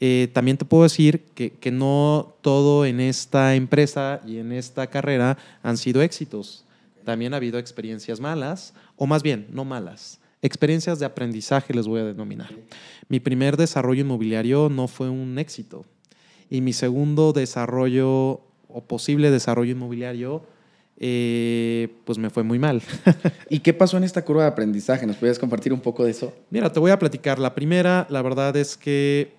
eh, 0.00 0.28
también 0.32 0.56
te 0.56 0.64
puedo 0.64 0.82
decir 0.82 1.24
que, 1.34 1.52
que, 1.52 1.70
no 1.70 2.34
todo 2.40 2.86
en 2.86 3.00
esta 3.00 3.54
empresa 3.54 4.20
y 4.26 4.38
en 4.38 4.52
esta 4.52 4.88
carrera 4.88 5.38
han 5.62 5.76
sido 5.76 6.02
éxitos. 6.02 6.64
También 7.04 7.34
ha 7.34 7.36
habido 7.36 7.58
experiencias 7.58 8.20
malas, 8.20 8.74
o 8.96 9.06
más 9.06 9.22
bien, 9.22 9.46
no 9.50 9.64
malas, 9.64 10.20
experiencias 10.42 10.98
de 10.98 11.06
aprendizaje 11.06 11.74
les 11.74 11.86
voy 11.86 12.00
a 12.00 12.04
denominar. 12.04 12.50
Mi 13.08 13.20
primer 13.20 13.56
desarrollo 13.56 14.00
inmobiliario 14.00 14.68
no 14.68 14.88
fue 14.88 15.08
un 15.08 15.38
éxito 15.38 15.84
y 16.50 16.60
mi 16.60 16.72
segundo 16.72 17.32
desarrollo 17.32 18.40
o 18.68 18.84
posible 18.86 19.30
desarrollo 19.30 19.72
inmobiliario 19.72 20.42
eh, 21.04 21.88
pues 22.04 22.18
me 22.18 22.30
fue 22.30 22.42
muy 22.42 22.58
mal. 22.58 22.80
¿Y 23.48 23.58
qué 23.58 23.72
pasó 23.72 23.96
en 23.96 24.04
esta 24.04 24.24
curva 24.24 24.42
de 24.42 24.48
aprendizaje? 24.50 25.06
¿Nos 25.06 25.16
podrías 25.16 25.38
compartir 25.38 25.72
un 25.72 25.80
poco 25.80 26.04
de 26.04 26.12
eso? 26.12 26.32
Mira, 26.50 26.70
te 26.70 26.78
voy 26.78 26.90
a 26.90 26.98
platicar. 26.98 27.38
La 27.38 27.54
primera, 27.54 28.06
la 28.08 28.22
verdad 28.22 28.56
es 28.56 28.76
que, 28.76 29.32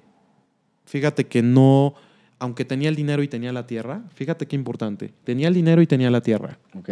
fíjate 0.85 1.25
que 1.25 1.41
no, 1.41 1.93
aunque 2.37 2.65
tenía 2.65 2.89
el 2.89 2.95
dinero 2.95 3.23
y 3.23 3.29
tenía 3.29 3.53
la 3.53 3.65
tierra, 3.65 4.03
fíjate 4.13 4.45
qué 4.45 4.57
importante, 4.57 5.13
tenía 5.23 5.47
el 5.47 5.53
dinero 5.53 5.81
y 5.81 5.87
tenía 5.87 6.11
la 6.11 6.21
tierra, 6.21 6.59
Ok, 6.77 6.89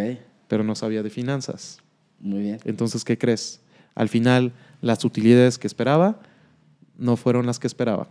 pero 0.51 0.65
no 0.65 0.75
sabía 0.75 1.01
de 1.01 1.09
finanzas. 1.09 1.79
muy 2.19 2.41
bien. 2.41 2.59
Entonces, 2.65 3.05
¿qué 3.05 3.17
crees? 3.17 3.61
Al 3.95 4.09
final, 4.09 4.51
las 4.81 5.05
utilidades 5.05 5.57
que 5.57 5.65
esperaba 5.65 6.19
no 6.97 7.15
fueron 7.15 7.45
las 7.45 7.57
que 7.57 7.67
esperaba. 7.67 8.09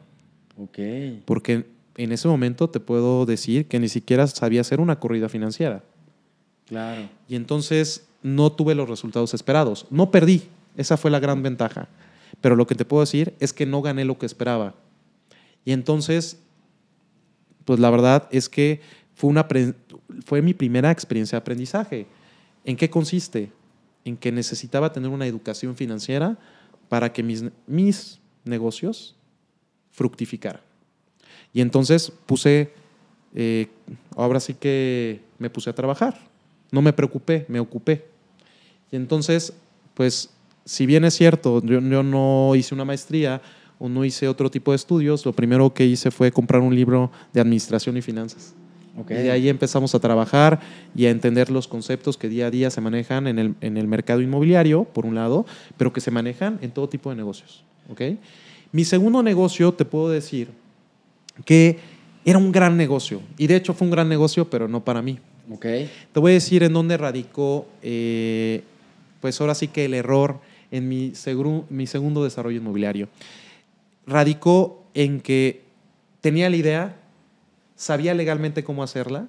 Ok, 0.57 0.79
Porque 1.27 1.67
en 1.99 2.13
ese 2.13 2.29
momento 2.29 2.71
te 2.71 2.81
puedo 2.81 3.27
decir 3.27 3.67
que 3.67 3.79
ni 3.79 3.91
siquiera 3.91 4.27
sabía 4.27 4.63
hacer 4.63 4.81
una 4.81 4.99
corrida 4.99 5.29
financiera. 5.29 5.85
claro. 6.67 7.11
Y 7.29 7.37
entonces 7.37 8.07
no 8.23 8.51
tuve 8.51 8.75
los 8.75 8.89
resultados 8.89 9.35
esperados. 9.35 9.87
No 9.91 10.11
perdí, 10.11 10.45
esa 10.79 10.97
fue 10.97 11.11
la 11.11 11.21
gran 11.21 11.43
ventaja. 11.43 11.89
Pero 12.41 12.57
lo 12.57 12.67
que 12.67 12.75
te 12.75 12.87
puedo 12.87 13.03
decir 13.03 13.35
es 13.39 13.53
que 13.53 13.67
no 13.67 13.83
gané 13.83 14.07
lo 14.07 14.17
que 14.17 14.25
esperaba. 14.25 14.73
Y 15.67 15.73
entonces, 15.73 16.39
pues 17.67 17.79
la 17.81 17.91
verdad 17.91 18.29
es 18.31 18.49
que 18.49 18.81
fue, 19.15 19.29
una, 19.29 19.47
fue 20.25 20.41
mi 20.41 20.55
primera 20.55 20.91
experiencia 20.91 21.37
de 21.37 21.41
aprendizaje. 21.41 22.07
¿En 22.65 22.77
qué 22.77 22.91
consiste? 22.91 23.51
En 24.05 24.17
que 24.17 24.33
necesitaba 24.33 24.93
tener 24.93 25.11
una 25.11 25.27
educación 25.27 25.77
financiera 25.77 26.39
para 26.89 27.13
que 27.13 27.23
mis, 27.23 27.45
mis 27.67 28.19
negocios 28.45 29.15
fructificaran. 29.93 30.63
Y 31.53 31.61
entonces 31.61 32.13
puse, 32.27 32.73
eh, 33.35 33.69
ahora 34.17 34.41
sí 34.41 34.55
que 34.55 35.21
me 35.39 35.51
puse 35.51 35.71
a 35.71 35.75
trabajar. 35.75 36.19
No 36.71 36.83
me 36.83 36.93
preocupé, 36.93 37.45
me 37.49 37.61
ocupé. 37.61 38.05
Y 38.91 38.97
entonces, 38.97 39.53
pues, 39.95 40.31
si 40.65 40.87
bien 40.87 41.05
es 41.05 41.15
cierto, 41.15 41.63
yo, 41.63 41.81
yo 41.81 42.03
no 42.03 42.55
hice 42.55 42.75
una 42.75 42.85
maestría 42.85 43.43
o 43.79 43.89
no 43.89 44.05
hice 44.05 44.29
otro 44.29 44.51
tipo 44.51 44.73
de 44.73 44.77
estudios, 44.77 45.25
lo 45.25 45.33
primero 45.33 45.73
que 45.73 45.87
hice 45.87 46.11
fue 46.11 46.31
comprar 46.31 46.61
un 46.61 46.75
libro 46.75 47.11
de 47.33 47.41
administración 47.41 47.97
y 47.97 48.03
finanzas. 48.03 48.55
Ok. 48.99 49.11
Y 49.13 49.15
de 49.15 49.31
ahí 49.31 49.49
empezamos 49.49 49.95
a 49.95 50.01
trabajar 50.01 50.61
y 50.95 51.07
a 51.07 51.11
entender 51.11 51.51
los 51.51 51.69
conceptos 51.69 52.17
que 52.17 52.29
día 52.29 52.47
a 52.47 52.51
día 52.51 52.71
se 52.71 52.81
manejan 52.81 53.27
en 53.27 53.39
el, 53.39 53.55
en 53.61 53.77
el 53.77 53.87
mercado 53.87 54.21
inmobiliario, 54.21 54.85
por 54.85 55.07
un 55.07 55.15
lado, 55.15 55.47
pero 55.77 55.93
que 55.93 56.01
se 56.01 56.11
manejan 56.11 56.59
en 56.63 56.71
todo 56.73 56.89
tipo 56.89 57.11
de 57.11 57.17
negocios. 57.17 57.63
¿ok? 57.91 58.03
Mi 58.73 58.85
segundo 58.85 59.23
negocio, 59.23 59.73
te 59.73 59.85
puedo 59.85 60.11
decir 60.11 60.49
que 61.45 61.79
era 62.25 62.39
un 62.39 62.53
gran 62.53 62.77
negocio. 62.77 63.23
Y 63.39 63.47
de 63.47 63.57
hecho 63.57 63.73
fue 63.75 63.87
un 63.87 63.93
gran 63.93 64.09
negocio, 64.09 64.51
pero 64.51 64.69
no 64.69 64.85
para 64.85 65.03
mí. 65.03 65.19
Ok, 65.53 65.63
Te 66.13 66.21
voy 66.21 66.33
a 66.33 66.35
decir 66.35 66.63
en 66.63 66.73
dónde 66.73 66.97
radicó, 66.97 67.67
eh, 67.83 68.63
pues 69.21 69.41
ahora 69.41 69.55
sí 69.55 69.67
que 69.69 69.87
el 69.87 69.95
error 69.95 70.39
en 70.71 70.89
mi, 70.89 71.11
segru- 71.13 71.65
mi 71.71 71.87
segundo 71.89 72.23
desarrollo 72.23 72.59
inmobiliario. 72.59 73.09
Radicó 74.07 74.85
en 74.95 75.21
que 75.21 75.63
tenía 76.21 76.49
la 76.51 76.57
idea, 76.57 76.97
sabía 77.81 78.13
legalmente 78.13 78.63
cómo 78.63 78.83
hacerla. 78.83 79.27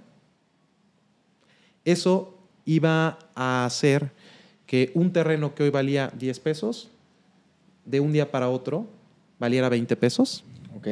Eso 1.86 2.38
iba 2.66 3.18
a 3.34 3.64
hacer 3.64 4.12
que 4.68 4.92
un 4.94 5.14
terreno 5.14 5.56
que 5.56 5.64
hoy 5.64 5.70
valía 5.70 6.12
10 6.20 6.40
pesos, 6.42 6.90
de 7.86 8.02
un 8.02 8.12
día 8.12 8.30
para 8.30 8.50
otro, 8.50 8.88
valiera 9.40 9.70
20 9.70 9.96
pesos. 9.96 10.44
ok, 10.76 10.88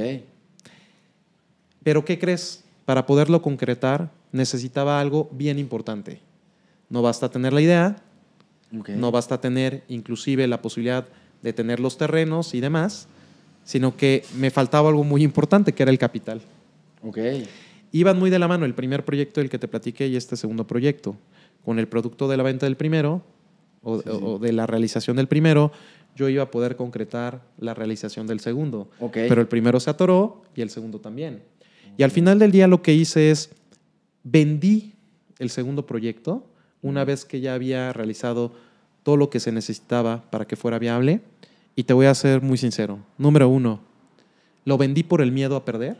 Pero 1.83 2.05
¿qué 2.05 2.17
crees? 2.17 2.63
Para 2.85 3.05
poderlo 3.05 3.41
concretar 3.41 4.09
necesitaba 4.31 5.01
algo 5.01 5.29
bien 5.33 5.59
importante. 5.59 6.21
No 6.89 7.01
basta 7.01 7.29
tener 7.29 7.51
la 7.51 7.61
idea, 7.61 7.97
ok. 8.79 8.89
no 8.91 9.11
basta 9.11 9.41
tener 9.41 9.83
inclusive 9.89 10.47
la 10.47 10.61
posibilidad 10.61 11.05
de 11.41 11.51
tener 11.51 11.81
los 11.81 11.97
terrenos 11.97 12.53
y 12.53 12.61
demás, 12.61 13.07
sino 13.65 13.97
que 13.97 14.23
me 14.37 14.49
faltaba 14.49 14.87
algo 14.87 15.03
muy 15.03 15.23
importante, 15.23 15.73
que 15.73 15.83
era 15.83 15.91
el 15.91 15.99
capital. 15.99 16.41
Ok, 17.03 17.17
Iban 17.91 18.19
muy 18.19 18.29
de 18.29 18.37
la 18.37 18.47
mano 18.47 18.65
el 18.65 18.75
primer 18.75 19.03
proyecto 19.03 19.39
del 19.41 19.49
que 19.49 19.57
te 19.57 19.67
platiqué 19.67 20.07
y 20.07 20.15
este 20.15 20.35
segundo 20.35 20.67
proyecto. 20.67 21.15
Con 21.65 21.79
el 21.79 21.87
producto 21.87 22.27
de 22.27 22.37
la 22.37 22.43
venta 22.43 22.65
del 22.67 22.77
primero 22.77 23.23
o, 23.81 23.97
Sí, 23.97 24.03
sí. 24.05 24.19
o 24.21 24.37
de 24.37 24.51
la 24.53 24.67
realización 24.67 25.17
del 25.17 25.27
primero, 25.27 25.71
yo 26.15 26.29
iba 26.29 26.43
a 26.43 26.51
poder 26.51 26.75
concretar 26.75 27.41
la 27.57 27.73
realización 27.73 28.27
del 28.27 28.41
segundo. 28.41 28.89
ok. 28.99 29.13
Pero 29.13 29.41
el 29.41 29.47
primero 29.47 29.79
se 29.79 29.89
atoró 29.89 30.43
y 30.55 30.61
el 30.61 30.69
segundo 30.69 30.99
también. 30.99 31.41
Y 31.97 32.03
al 32.03 32.11
final 32.11 32.37
del 32.37 32.51
día 32.51 32.67
lo 32.67 32.81
que 32.83 32.93
hice 32.93 33.31
es 33.31 33.49
vendí 34.23 34.93
el 35.39 35.49
segundo 35.49 35.85
proyecto 35.85 36.45
una 36.81 37.03
vez 37.05 37.25
que 37.25 37.41
ya 37.41 37.53
había 37.55 37.91
realizado 37.93 38.51
todo 39.03 39.17
lo 39.17 39.29
que 39.29 39.39
se 39.39 39.51
necesitaba 39.51 40.23
para 40.29 40.45
que 40.45 40.55
fuera 40.55 40.77
viable. 40.79 41.21
Y 41.75 41.83
te 41.85 41.93
voy 41.93 42.05
a 42.05 42.13
ser 42.13 42.41
muy 42.41 42.57
sincero. 42.57 42.99
Número 43.17 43.47
uno, 43.49 43.79
lo 44.65 44.77
vendí 44.77 45.01
por 45.03 45.21
el 45.21 45.31
miedo 45.31 45.55
a 45.55 45.65
perder 45.65 45.97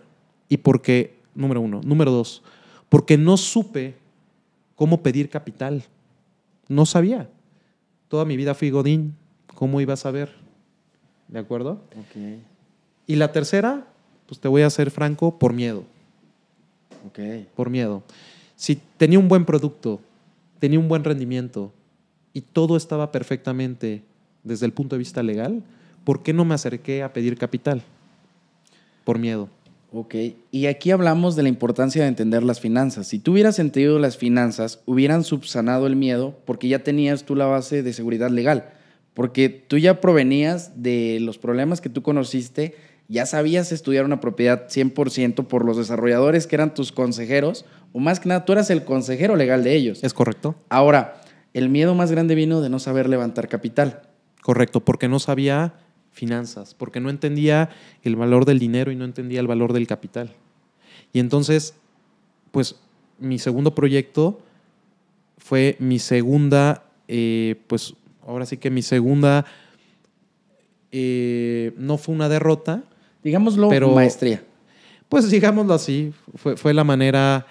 y 0.50 0.58
porque, 0.58 1.16
número 1.36 1.62
uno. 1.62 1.82
Número 1.84 2.12
dos, 2.12 2.42
porque 2.90 3.18
no 3.18 3.38
supe 3.38 3.96
cómo 4.76 5.02
pedir 5.02 5.30
capital. 5.30 5.84
No 6.68 6.86
sabía. 6.86 7.30
Toda 8.10 8.26
mi 8.26 8.36
vida 8.36 8.56
fui 8.56 8.72
Godín. 8.72 9.16
¿Cómo 9.56 9.80
iba 9.82 9.94
a 9.94 9.98
saber? 9.98 10.34
¿De 11.28 11.40
acuerdo? 11.40 11.82
ok, 11.92 12.40
Y 13.06 13.16
la 13.16 13.32
tercera, 13.32 13.88
pues 14.26 14.40
te 14.40 14.48
voy 14.48 14.64
a 14.64 14.70
ser 14.70 14.90
franco, 14.90 15.38
por 15.38 15.54
miedo, 15.54 15.84
ok. 17.08 17.20
por 17.56 17.70
miedo. 17.70 18.04
Si 18.56 18.80
tenía 18.98 19.20
un 19.20 19.28
buen 19.28 19.46
producto, 19.46 20.00
tenía 20.60 20.80
un 20.80 20.88
buen 20.88 21.04
rendimiento 21.04 21.72
y 22.34 22.42
todo 22.42 22.78
estaba 22.78 23.12
perfectamente 23.12 24.02
desde 24.44 24.66
el 24.66 24.74
punto 24.74 24.96
de 24.96 25.00
vista 25.00 25.22
legal, 25.22 25.62
¿por 26.04 26.24
qué 26.24 26.34
no 26.34 26.46
me 26.46 26.56
acerqué 26.56 27.04
a 27.04 27.14
pedir 27.14 27.38
capital? 27.38 27.84
Por 29.04 29.20
miedo. 29.20 29.50
Ok, 29.92 30.16
y 30.52 30.68
aquí 30.68 30.92
hablamos 30.92 31.36
de 31.36 31.42
la 31.42 31.50
importancia 31.50 32.04
de 32.04 32.08
entender 32.08 32.44
las 32.44 32.60
finanzas. 32.60 33.08
Si 33.08 33.18
tú 33.18 33.32
hubieras 33.32 33.58
entendido 33.58 33.98
las 33.98 34.18
finanzas, 34.18 34.82
hubieran 34.86 35.24
subsanado 35.24 35.88
el 35.88 35.96
miedo 35.96 36.38
porque 36.46 36.68
ya 36.68 36.84
tenías 36.84 37.24
tú 37.24 37.36
la 37.36 37.48
base 37.48 37.82
de 37.82 37.94
seguridad 37.94 38.30
legal, 38.30 38.70
porque 39.16 39.50
tú 39.50 39.80
ya 39.80 40.00
provenías 40.00 40.84
de 40.84 41.18
los 41.22 41.40
problemas 41.40 41.82
que 41.82 41.90
tú 41.90 42.04
conociste, 42.04 42.76
ya 43.08 43.26
sabías 43.26 43.72
estudiar 43.72 44.06
una 44.06 44.20
propiedad 44.20 44.68
100% 44.68 45.48
por 45.48 45.66
los 45.66 45.78
desarrolladores 45.78 46.46
que 46.46 46.56
eran 46.56 46.76
tus 46.76 46.92
consejeros, 46.92 47.66
o 47.92 47.98
más 47.98 48.20
que 48.20 48.30
nada, 48.30 48.46
tú 48.46 48.54
eras 48.54 48.70
el 48.70 48.86
consejero 48.86 49.36
legal 49.36 49.64
de 49.64 49.74
ellos. 49.74 50.04
¿Es 50.04 50.14
correcto? 50.14 50.56
Ahora, 50.70 51.20
el 51.56 51.70
miedo 51.70 51.96
más 51.96 52.12
grande 52.12 52.36
vino 52.36 52.62
de 52.62 52.70
no 52.70 52.78
saber 52.78 53.10
levantar 53.10 53.48
capital. 53.48 54.04
Correcto, 54.44 54.86
porque 54.86 55.08
no 55.08 55.18
sabía 55.18 55.74
finanzas, 56.20 56.76
porque 56.76 57.00
no 57.00 57.10
entendía 57.10 57.70
el 58.04 58.16
valor 58.18 58.44
del 58.46 58.60
dinero 58.60 58.92
y 58.92 58.96
no 58.98 59.06
entendía 59.06 59.40
el 59.40 59.48
valor 59.48 59.72
del 59.72 59.88
capital. 59.88 60.34
Y 61.14 61.20
entonces, 61.20 61.74
pues 62.52 62.76
mi 63.20 63.40
segundo 63.40 63.74
proyecto 63.74 64.42
fue 65.38 65.78
mi 65.80 65.98
segunda, 65.98 66.84
eh, 67.08 67.56
pues 67.68 67.94
ahora 68.28 68.46
sí 68.46 68.58
que 68.58 68.70
mi 68.70 68.82
segunda, 68.82 69.46
eh, 70.92 71.72
no 71.78 71.98
fue 71.98 72.16
una 72.16 72.30
derrota, 72.30 72.84
Digámoslo, 73.24 73.68
Pero- 73.70 73.94
maestría. 73.94 74.42
pues 75.10 75.30
digámoslo 75.30 75.74
así, 75.74 76.14
fue, 76.36 76.56
fue 76.56 76.74
la 76.74 76.84
manera, 76.86 77.46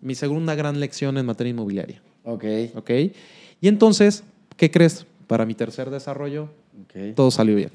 mi 0.00 0.14
segunda 0.14 0.54
gran 0.54 0.78
lección 0.80 1.18
en 1.18 1.26
materia 1.26 1.50
inmobiliaria. 1.50 2.00
Ok, 2.24 2.44
¿Ok? 2.76 2.90
Y 3.60 3.66
entonces, 3.68 4.22
¿qué 4.56 4.70
crees? 4.70 5.06
Para 5.26 5.44
mi 5.44 5.54
tercer 5.54 5.90
desarrollo, 5.90 6.48
ok. 6.84 7.14
todo 7.16 7.30
salió 7.32 7.56
bien. 7.56 7.70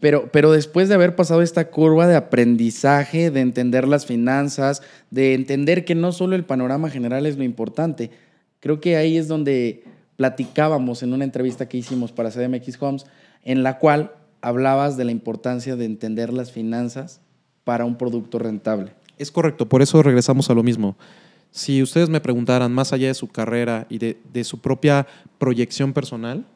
Pero, 0.00 0.30
pero 0.32 0.50
después 0.50 0.88
de 0.88 0.94
haber 0.94 1.14
pasado 1.14 1.42
esta 1.42 1.68
curva 1.68 2.06
de 2.06 2.16
aprendizaje, 2.16 3.30
de 3.30 3.40
entender 3.40 3.86
las 3.86 4.06
finanzas, 4.06 4.82
de 5.10 5.34
entender 5.34 5.84
que 5.84 5.94
no 5.94 6.12
solo 6.12 6.36
el 6.36 6.44
panorama 6.44 6.88
general 6.88 7.26
es 7.26 7.36
lo 7.36 7.44
importante, 7.44 8.10
creo 8.60 8.80
que 8.80 8.96
ahí 8.96 9.18
es 9.18 9.28
donde 9.28 9.84
platicábamos 10.16 11.02
en 11.02 11.12
una 11.12 11.24
entrevista 11.24 11.68
que 11.68 11.76
hicimos 11.76 12.12
para 12.12 12.30
CDMX 12.30 12.80
Homes, 12.80 13.06
en 13.44 13.62
la 13.62 13.78
cual 13.78 14.12
hablabas 14.40 14.96
de 14.96 15.04
la 15.04 15.12
importancia 15.12 15.76
de 15.76 15.84
entender 15.84 16.32
las 16.32 16.50
finanzas 16.50 17.20
para 17.64 17.84
un 17.84 17.96
producto 17.96 18.38
rentable. 18.38 18.92
Es 19.18 19.30
correcto, 19.30 19.68
por 19.68 19.82
eso 19.82 20.02
regresamos 20.02 20.48
a 20.48 20.54
lo 20.54 20.62
mismo. 20.62 20.96
Si 21.50 21.82
ustedes 21.82 22.08
me 22.08 22.20
preguntaran 22.20 22.72
más 22.72 22.92
allá 22.92 23.08
de 23.08 23.14
su 23.14 23.28
carrera 23.28 23.86
y 23.90 23.98
de, 23.98 24.18
de 24.32 24.44
su 24.44 24.60
propia 24.60 25.06
proyección 25.38 25.92
personal, 25.92 26.46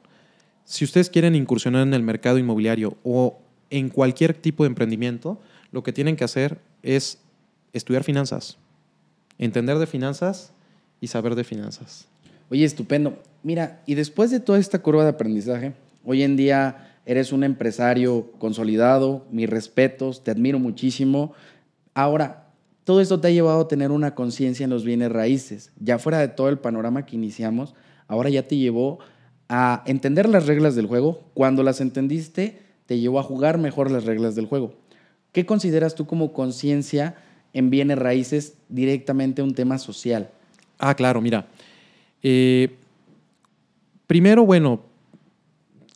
si 0.65 0.85
ustedes 0.85 1.11
quieren 1.11 1.35
incursionar 1.35 1.83
en 1.83 1.95
el 1.95 2.03
mercado 2.03 2.39
inmobiliario 2.39 2.97
o 3.05 3.39
en 3.71 3.89
cualquier 3.89 4.35
tipo 4.35 4.65
de 4.65 4.69
emprendimiento, 4.69 5.41
lo 5.73 5.83
que 5.83 5.93
tienen 5.93 6.17
que 6.17 6.25
hacer 6.25 6.59
es 6.83 7.19
estudiar 7.73 8.05
finanzas, 8.05 8.57
entender 9.39 9.79
de 9.79 9.87
finanzas 9.87 10.53
y 11.01 11.09
saber 11.09 11.35
de 11.35 11.45
finanzas. 11.45 12.07
Oye, 12.51 12.65
estupendo. 12.65 13.19
Mira, 13.43 13.83
y 13.87 13.95
después 13.95 14.31
de 14.31 14.41
toda 14.41 14.59
esta 14.59 14.81
curva 14.81 15.03
de 15.03 15.11
aprendizaje, 15.11 15.75
hoy 16.05 16.23
en 16.23 16.37
día 16.37 16.97
eres 17.07 17.33
un 17.33 17.45
empresario 17.45 18.31
consolidado, 18.39 19.27
mis 19.31 19.51
respetos, 19.51 20.25
te 20.25 20.31
admiro 20.31 20.59
muchísimo. 20.59 21.33
Ahora, 21.95 22.47
todo 22.85 23.01
esto 23.01 23.21
te 23.21 23.29
ha 23.29 23.31
llevado 23.31 23.61
a 23.61 23.69
tener 23.69 23.91
una 23.91 24.15
conciencia 24.15 24.65
en 24.65 24.71
los 24.71 24.85
bienes 24.85 25.11
raíces. 25.11 25.73
Ya 25.81 25.99
fuera 25.99 26.19
de 26.19 26.29
todo 26.29 26.49
el 26.49 26.59
panorama 26.59 27.07
que 27.07 27.17
iniciamos, 27.17 27.75
ahora 28.09 28.31
ya 28.31 28.47
te 28.47 28.57
llevó 28.57 28.99
a 29.49 29.83
entender 29.87 30.29
las 30.29 30.47
reglas 30.47 30.75
del 30.75 30.87
juego. 30.87 31.23
Cuando 31.35 31.63
las 31.63 31.81
entendiste, 31.81 32.63
te 32.87 32.99
llevó 32.99 33.19
a 33.19 33.23
jugar 33.23 33.59
mejor 33.59 33.91
las 33.91 34.05
reglas 34.05 34.35
del 34.35 34.47
juego. 34.47 34.75
¿Qué 35.33 35.47
consideras 35.47 35.95
tú 35.95 36.07
como 36.07 36.33
conciencia 36.33 37.17
en 37.53 37.71
bienes 37.71 37.99
raíces 37.99 38.55
directamente 38.69 39.43
un 39.43 39.55
tema 39.55 39.79
social? 39.79 40.31
Ah, 40.79 40.95
claro, 40.95 41.21
mira. 41.21 41.47
Eh, 42.23 42.75
primero, 44.07 44.45
bueno, 44.45 44.81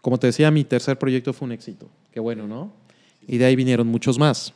como 0.02 0.18
te 0.18 0.28
decía, 0.28 0.50
mi 0.50 0.64
tercer 0.64 0.98
proyecto 0.98 1.32
fue 1.32 1.46
un 1.46 1.52
éxito. 1.52 1.88
Qué 2.12 2.20
bueno, 2.20 2.46
¿no? 2.46 2.72
Y 3.26 3.38
de 3.38 3.44
ahí 3.44 3.56
vinieron 3.56 3.87
muchos 3.87 4.18
más. 4.18 4.54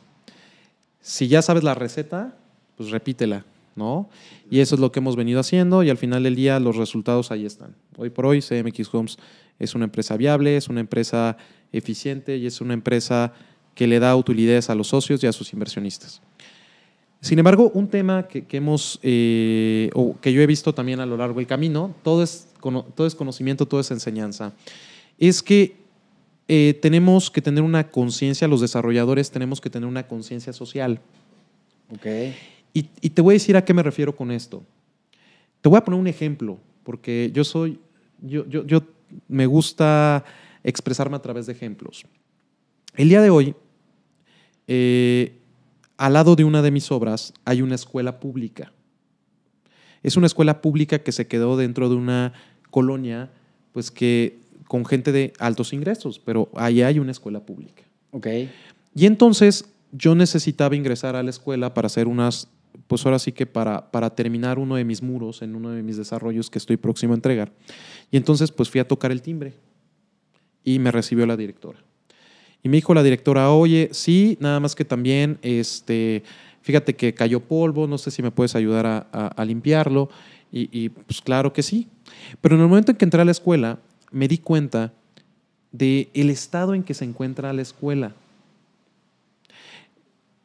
Si 1.01 1.27
ya 1.27 1.41
sabes 1.41 1.63
la 1.63 1.75
receta, 1.75 2.35
pues 2.77 2.89
repítela, 2.89 3.45
¿no? 3.75 4.09
Y 4.49 4.59
eso 4.59 4.75
es 4.75 4.81
lo 4.81 4.91
que 4.91 4.99
hemos 4.99 5.15
venido 5.15 5.39
haciendo 5.39 5.83
y 5.83 5.89
al 5.89 5.97
final 5.97 6.23
del 6.23 6.35
día 6.35 6.59
los 6.59 6.75
resultados 6.75 7.31
ahí 7.31 7.45
están. 7.45 7.75
Hoy 7.97 8.09
por 8.09 8.25
hoy 8.25 8.41
CMX 8.41 8.93
Homes 8.93 9.17
es 9.59 9.75
una 9.75 9.85
empresa 9.85 10.17
viable, 10.17 10.57
es 10.57 10.69
una 10.69 10.79
empresa 10.79 11.37
eficiente 11.71 12.37
y 12.37 12.45
es 12.45 12.61
una 12.61 12.73
empresa 12.73 13.33
que 13.75 13.87
le 13.87 13.99
da 13.99 14.15
utilidades 14.15 14.69
a 14.69 14.75
los 14.75 14.87
socios 14.87 15.23
y 15.23 15.27
a 15.27 15.33
sus 15.33 15.53
inversionistas. 15.53 16.21
Sin 17.21 17.39
embargo, 17.39 17.71
un 17.73 17.87
tema 17.87 18.27
que, 18.27 18.45
hemos, 18.51 18.99
eh, 19.01 19.89
o 19.93 20.19
que 20.19 20.33
yo 20.33 20.41
he 20.41 20.45
visto 20.45 20.73
también 20.73 20.99
a 20.99 21.05
lo 21.05 21.15
largo 21.15 21.37
del 21.39 21.47
camino, 21.47 21.95
todo 22.03 22.21
es, 22.21 22.49
todo 22.95 23.07
es 23.07 23.15
conocimiento, 23.15 23.65
todo 23.65 23.79
es 23.79 23.91
enseñanza, 23.91 24.51
es 25.17 25.41
que 25.41 25.77
eh, 26.49 26.77
tenemos 26.81 27.31
que 27.31 27.41
tener 27.41 27.63
una 27.63 27.89
conciencia, 27.89 28.47
los 28.49 28.59
desarrolladores 28.59 29.31
tenemos 29.31 29.61
que 29.61 29.69
tener 29.69 29.87
una 29.87 30.05
conciencia 30.05 30.51
social. 30.51 30.99
Okay. 31.95 32.35
Y, 32.73 32.89
y, 33.01 33.11
te 33.11 33.21
voy 33.21 33.33
a 33.33 33.35
decir 33.35 33.55
a 33.55 33.63
qué 33.63 33.73
me 33.73 33.83
refiero 33.83 34.15
con 34.15 34.31
esto. 34.31 34.63
Te 35.61 35.69
voy 35.69 35.77
a 35.77 35.83
poner 35.83 35.99
un 35.99 36.07
ejemplo, 36.07 36.57
porque 36.83 37.29
yo 37.33 37.43
soy, 37.43 37.79
yo, 38.21 38.47
yo, 38.47 38.65
yo 38.65 38.81
me 39.27 39.45
gusta 39.45 40.23
expresarme 40.63 41.15
a 41.15 41.21
través 41.21 41.45
de 41.45 41.53
ejemplos. 41.53 42.05
El 42.95 43.09
día 43.09 43.21
de 43.21 43.29
hoy, 43.29 43.55
eh, 44.67 45.37
al 45.97 46.13
lado 46.13 46.35
de 46.35 46.43
una 46.43 46.61
de 46.61 46.71
mis 46.71 46.91
obras 46.91 47.33
hay 47.45 47.61
una 47.61 47.75
escuela 47.75 48.19
pública. 48.19 48.71
Es 50.01 50.17
una 50.17 50.27
escuela 50.27 50.61
pública 50.61 50.99
que 50.99 51.11
se 51.11 51.27
quedó 51.27 51.57
dentro 51.57 51.89
de 51.89 51.95
una 51.95 52.33
colonia, 52.71 53.31
pues 53.71 53.91
que 53.91 54.39
con 54.67 54.85
gente 54.85 55.11
de 55.11 55.33
altos 55.39 55.73
ingresos, 55.73 56.19
pero 56.19 56.49
ahí 56.55 56.81
hay 56.81 56.99
una 56.99 57.11
escuela 57.11 57.39
pública. 57.39 57.83
Ok. 58.11 58.27
Y 58.95 59.05
entonces 59.05 59.65
yo 59.91 60.15
necesitaba 60.15 60.75
ingresar 60.75 61.15
a 61.15 61.23
la 61.23 61.29
escuela 61.29 61.73
para 61.73 61.85
hacer 61.85 62.07
unas, 62.07 62.47
pues 62.87 63.05
ahora 63.05 63.19
sí 63.19 63.31
que 63.31 63.45
para, 63.45 63.91
para 63.91 64.09
terminar 64.09 64.59
uno 64.59 64.75
de 64.75 64.85
mis 64.85 65.01
muros 65.01 65.41
en 65.41 65.55
uno 65.55 65.69
de 65.71 65.83
mis 65.83 65.97
desarrollos 65.97 66.49
que 66.49 66.59
estoy 66.59 66.77
próximo 66.77 67.13
a 67.13 67.15
entregar. 67.15 67.51
Y 68.11 68.17
entonces 68.17 68.51
pues 68.51 68.69
fui 68.69 68.79
a 68.79 68.87
tocar 68.87 69.11
el 69.11 69.21
timbre 69.21 69.53
y 70.63 70.79
me 70.79 70.91
recibió 70.91 71.25
la 71.25 71.37
directora. 71.37 71.79
Y 72.63 72.69
me 72.69 72.77
dijo 72.77 72.93
la 72.93 73.03
directora, 73.03 73.51
oye, 73.51 73.89
sí, 73.91 74.37
nada 74.39 74.61
más 74.61 74.73
que 74.73 74.85
también, 74.85 75.37
este, 75.41 76.23
fíjate 76.61 76.95
que 76.95 77.13
cayó 77.13 77.41
polvo, 77.41 77.87
no 77.87 77.97
sé 77.97 78.09
si 78.09 78.23
me 78.23 78.31
puedes 78.31 78.55
ayudar 78.55 79.07
a, 79.11 79.45
limpiarlo. 79.45 80.09
Y, 80.49 80.89
pues 80.89 81.21
claro 81.21 81.51
que 81.51 81.61
sí. 81.61 81.87
Pero 82.39 82.55
en 82.55 82.61
el 82.61 82.67
momento 82.67 82.91
en 82.91 82.97
que 82.97 83.05
entré 83.05 83.21
a 83.21 83.25
la 83.25 83.31
escuela, 83.31 83.79
me 84.11 84.27
di 84.27 84.37
cuenta 84.37 84.93
del 85.71 86.07
el 86.13 86.29
estado 86.29 86.73
en 86.73 86.83
que 86.83 86.93
se 86.93 87.03
encuentra 87.03 87.51
la 87.51 87.63
escuela. 87.63 88.15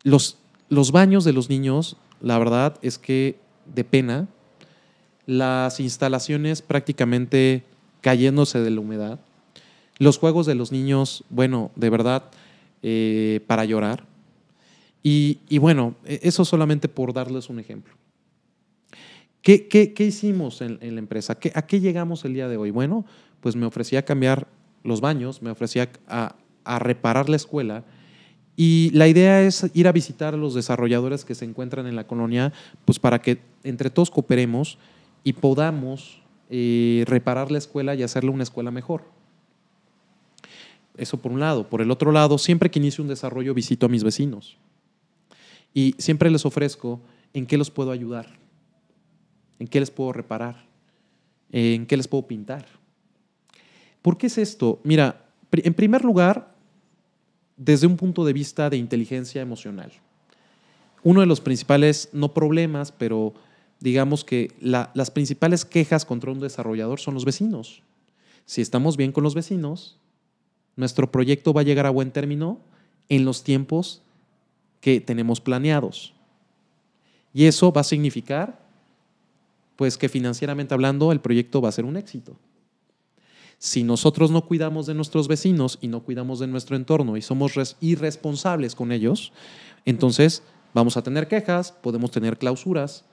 Los, 0.03 0.39
los 0.71 0.91
baños 0.91 1.25
de 1.25 1.35
los 1.35 1.49
niños, 1.51 1.99
la 2.21 2.39
verdad 2.39 2.79
es 2.83 2.99
que 2.99 3.39
de 3.75 3.85
pena, 3.85 4.29
las 5.27 5.81
instalaciones 5.81 6.63
prácticamente 6.63 7.63
cayéndose 8.01 8.61
de 8.61 8.71
la 8.71 8.81
humedad, 8.81 9.21
los 9.99 10.19
juegos 10.19 10.47
de 10.47 10.55
los 10.55 10.73
niños, 10.73 11.25
bueno, 11.29 11.71
de 11.77 11.91
verdad, 11.91 12.25
eh, 12.83 13.41
para 13.47 13.65
llorar. 13.65 14.07
Y, 15.03 15.59
bueno, 15.59 15.95
e, 16.05 16.21
eso 16.23 16.45
solamente 16.45 16.89
por 16.89 17.13
darles 17.13 17.49
un 17.49 17.59
ejemplo. 17.59 17.95
¿Qué, 19.43 19.69
qué, 19.69 20.05
hicimos 20.05 20.61
en, 20.61 20.79
la 20.81 20.99
empresa? 20.99 21.39
¿A 21.55 21.67
qué 21.67 21.81
llegamos 21.81 22.25
el 22.25 22.35
día 22.35 22.49
de 22.49 22.57
hoy? 22.57 22.71
Bueno, 22.71 23.07
pues 23.41 23.57
me 23.57 23.65
ofrecía 23.65 24.05
cambiar 24.05 24.47
los 24.85 25.01
baños, 25.01 25.41
me 25.41 25.51
ofrecía 25.51 25.89
a 26.07 26.79
reparar 26.79 27.29
la 27.29 27.37
escuela. 27.37 27.85
Y 28.61 28.91
la 28.91 29.07
idea 29.07 29.41
es 29.43 29.71
ir 29.73 29.87
a 29.87 29.93
visitar 29.93 30.35
a 30.35 30.37
los 30.37 30.53
desarrolladores 30.53 31.25
que 31.25 31.37
se 31.37 31.45
encuentran 31.45 31.87
en 31.87 31.95
la 31.95 32.09
colonia, 32.09 32.53
pues 32.85 32.99
para 32.99 33.21
que 33.21 33.39
entre 33.63 33.89
todos 33.89 34.11
cooperemos 34.11 34.79
y 35.23 35.35
podamos 35.35 36.21
eh, 36.51 37.05
reparar 37.07 37.53
la 37.53 37.59
escuela 37.59 37.95
y 37.95 38.03
hacerle 38.03 38.31
una 38.31 38.43
escuela 38.43 38.73
mejor. 38.73 39.05
Eso 40.97 41.19
por 41.19 41.31
un 41.31 41.39
lado. 41.39 41.69
Por 41.69 41.83
el 41.83 41.93
otro 41.93 42.11
lado, 42.11 42.37
siempre 42.37 42.69
que 42.69 42.81
inicio 42.81 43.01
un 43.01 43.09
desarrollo 43.09 43.55
visito 43.55 43.87
a 43.87 43.89
mis 43.89 44.03
vecinos 44.03 44.57
y 45.73 45.95
siempre 45.99 46.29
les 46.29 46.45
ofrezco 46.45 47.01
en 47.35 47.47
qué 47.47 47.59
los 47.59 47.71
puedo 47.71 47.93
ayudar, 47.93 48.27
en 49.61 49.69
qué 49.69 49.79
les 49.79 49.93
puedo 49.93 50.13
reparar, 50.13 50.65
en 51.53 51.87
qué 51.87 51.97
les 51.97 52.09
puedo 52.09 52.27
pintar. 52.27 52.67
¿Por 54.03 54.19
qué 54.19 54.27
es 54.27 54.37
esto? 54.37 54.81
Mira, 54.83 55.27
en 55.53 55.75
primer 55.75 56.05
lugar, 56.05 56.58
desde 57.59 57.87
un 57.87 57.97
punto 57.97 58.25
de 58.25 58.33
vista 58.33 58.71
de 58.71 58.79
inteligencia 58.79 59.43
emocional. 59.43 59.93
Uno 61.03 61.21
de 61.21 61.27
los 61.27 61.41
principales, 61.41 62.09
no 62.13 62.33
problemas, 62.33 62.93
pero 62.93 63.35
digamos 63.81 64.25
que 64.25 64.53
las 64.61 65.11
principales 65.11 65.65
quejas 65.65 66.05
contra 66.05 66.33
un 66.33 66.41
desarrollador 66.41 67.01
son 67.01 67.15
los 67.15 67.25
vecinos. 67.25 67.83
Si 68.47 68.63
estamos 68.63 68.97
bien 68.97 69.13
con 69.13 69.25
los 69.25 69.35
vecinos, 69.35 69.99
nuestro 70.77 71.11
proyecto 71.11 71.53
va 71.53 71.61
a 71.61 71.65
llegar 71.65 71.87
a 71.87 71.91
buen 71.91 72.13
término 72.13 72.61
en 73.09 73.25
los 73.25 73.43
tiempos 73.43 74.03
que 74.81 75.01
tenemos 75.01 75.41
planeados. 75.41 76.15
Y 77.35 77.45
eso 77.45 77.73
va 77.73 77.83
a 77.83 77.85
significar, 77.85 78.59
pues 79.77 79.99
que 79.99 80.09
financieramente 80.09 80.75
hablando, 80.75 81.13
el 81.13 81.21
proyecto 81.21 81.61
va 81.61 81.69
a 81.69 81.73
ser 81.73 81.85
un 81.85 81.97
éxito. 81.97 82.37
Si 83.59 83.83
nosotros 83.83 84.31
no 84.31 84.45
cuidamos 84.47 84.87
de 84.87 84.95
nuestros 84.95 85.29
vecinos 85.29 85.79
y 85.81 85.89
no 85.89 86.01
cuidamos 86.01 86.39
de 86.39 86.47
nuestro 86.47 86.77
entorno 86.77 87.17
y 87.17 87.23
somos 87.23 87.77
irresponsables 87.81 88.75
con 88.75 88.93
ellos, 88.93 89.33
entonces 89.85 90.43
vamos 90.75 90.97
a 90.97 91.03
tener 91.03 91.29
quejas, 91.29 91.73
podemos 91.73 92.11
tener 92.11 92.39
clausuras, 92.39 93.05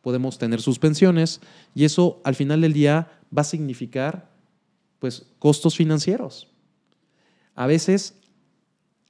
podemos 0.00 0.38
tener 0.38 0.62
suspensiones 0.62 1.40
y 1.74 1.84
eso 1.84 2.20
al 2.24 2.34
final 2.34 2.62
del 2.62 2.72
día 2.72 3.20
va 3.36 3.42
a 3.42 3.44
significar 3.44 4.30
pues 4.98 5.26
costos 5.38 5.76
financieros 5.76 6.50
a 7.60 7.66
veces 7.66 8.14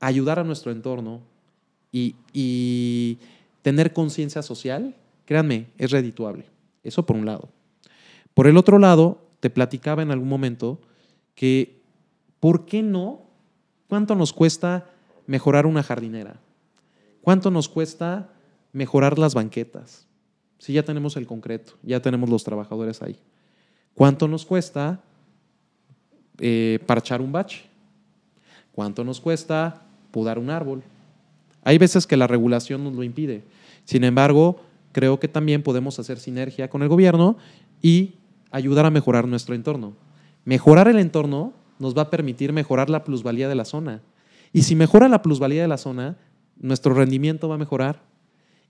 ayudar 0.01 0.41
a 0.41 0.45
nuestro 0.45 0.73
entorno 0.73 1.21
y, 1.93 3.19
tener 3.63 3.93
conciencia 3.93 4.43
social, 4.43 4.97
créanme, 5.25 5.67
es 5.79 5.93
redituable. 5.93 6.47
Eso 6.83 7.07
por 7.07 7.15
un 7.15 7.27
lado. 7.27 7.51
Por 8.35 8.49
el 8.49 8.57
otro 8.57 8.79
lado, 8.79 9.23
te 9.41 9.51
platicaba 9.51 10.03
en 10.03 10.11
algún 10.11 10.29
momento 10.29 10.81
que, 11.35 11.83
¿por 12.39 12.67
qué 12.67 12.83
no? 12.83 13.23
¿Cuánto 13.89 14.15
nos 14.15 14.33
cuesta 14.33 14.87
mejorar 15.27 15.67
una 15.67 15.83
jardinera? 15.83 16.41
¿Cuánto 17.23 17.51
nos 17.51 17.69
cuesta 17.69 18.31
mejorar 18.73 19.19
las 19.19 19.35
banquetas? 19.35 20.07
Si 20.59 20.75
ya 20.75 20.85
tenemos 20.85 21.17
el 21.17 21.27
concreto, 21.27 21.73
ya 21.83 22.01
tenemos 22.01 22.29
los 22.29 22.45
trabajadores 22.45 23.03
ahí. 23.03 23.17
¿Cuánto 23.95 24.29
nos 24.29 24.45
cuesta 24.45 25.01
eh, 26.39 26.79
parchar 26.87 27.21
un 27.21 27.33
bache? 27.33 27.65
¿Cuánto 28.73 29.03
nos 29.05 29.21
cuesta 29.21 29.83
podar 30.11 30.39
un 30.39 30.51
árbol? 30.51 30.83
Hay 31.65 31.79
veces 31.79 32.07
que 32.07 32.17
la 32.17 32.27
regulación 32.27 32.85
nos 32.85 32.95
lo 32.95 33.03
impide. 33.03 33.43
Sin 33.85 34.05
embargo, 34.05 34.61
creo 34.93 35.19
que 35.19 35.29
también 35.29 35.63
podemos 35.63 35.99
hacer 35.99 36.19
sinergia 36.19 36.69
con 36.69 36.83
el 36.83 36.89
gobierno 36.89 37.37
y 37.83 38.15
ayudar 38.51 38.87
a 38.87 38.91
mejorar 38.91 39.27
nuestro 39.29 39.55
entorno. 39.55 39.95
Mejorar 40.45 40.89
el 40.89 40.99
entorno 40.99 41.53
nos 41.79 41.97
va 41.97 42.03
a 42.03 42.11
permitir 42.11 42.53
mejorar 42.53 42.91
la 42.91 43.05
plusvalía 43.05 43.49
de 43.49 43.55
la 43.55 43.65
zona. 43.65 44.03
Y 44.53 44.63
si 44.63 44.75
mejora 44.75 45.09
la 45.09 45.23
plusvalía 45.23 45.63
de 45.63 45.69
la 45.69 45.79
zona, 45.79 46.19
nuestro 46.59 46.95
rendimiento 46.95 47.49
va 47.49 47.55
a 47.55 47.59
mejorar 47.59 48.03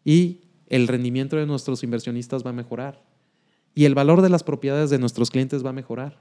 y 0.05 0.40
el 0.69 0.88
rendimiento 0.88 1.37
de 1.37 1.47
nuestros 1.47 1.83
inversionistas 1.83 2.45
va 2.45 2.51
a 2.51 2.55
mejorar. 2.55 3.03
Y 3.75 3.85
el 3.85 3.95
valor 3.95 4.23
de 4.23 4.29
las 4.29 4.43
propiedades 4.43 4.90
de 4.90 4.99
nuestros 4.99 5.31
clientes 5.31 5.64
va 5.64 5.71
a 5.71 5.75
mejorar. 5.75 6.19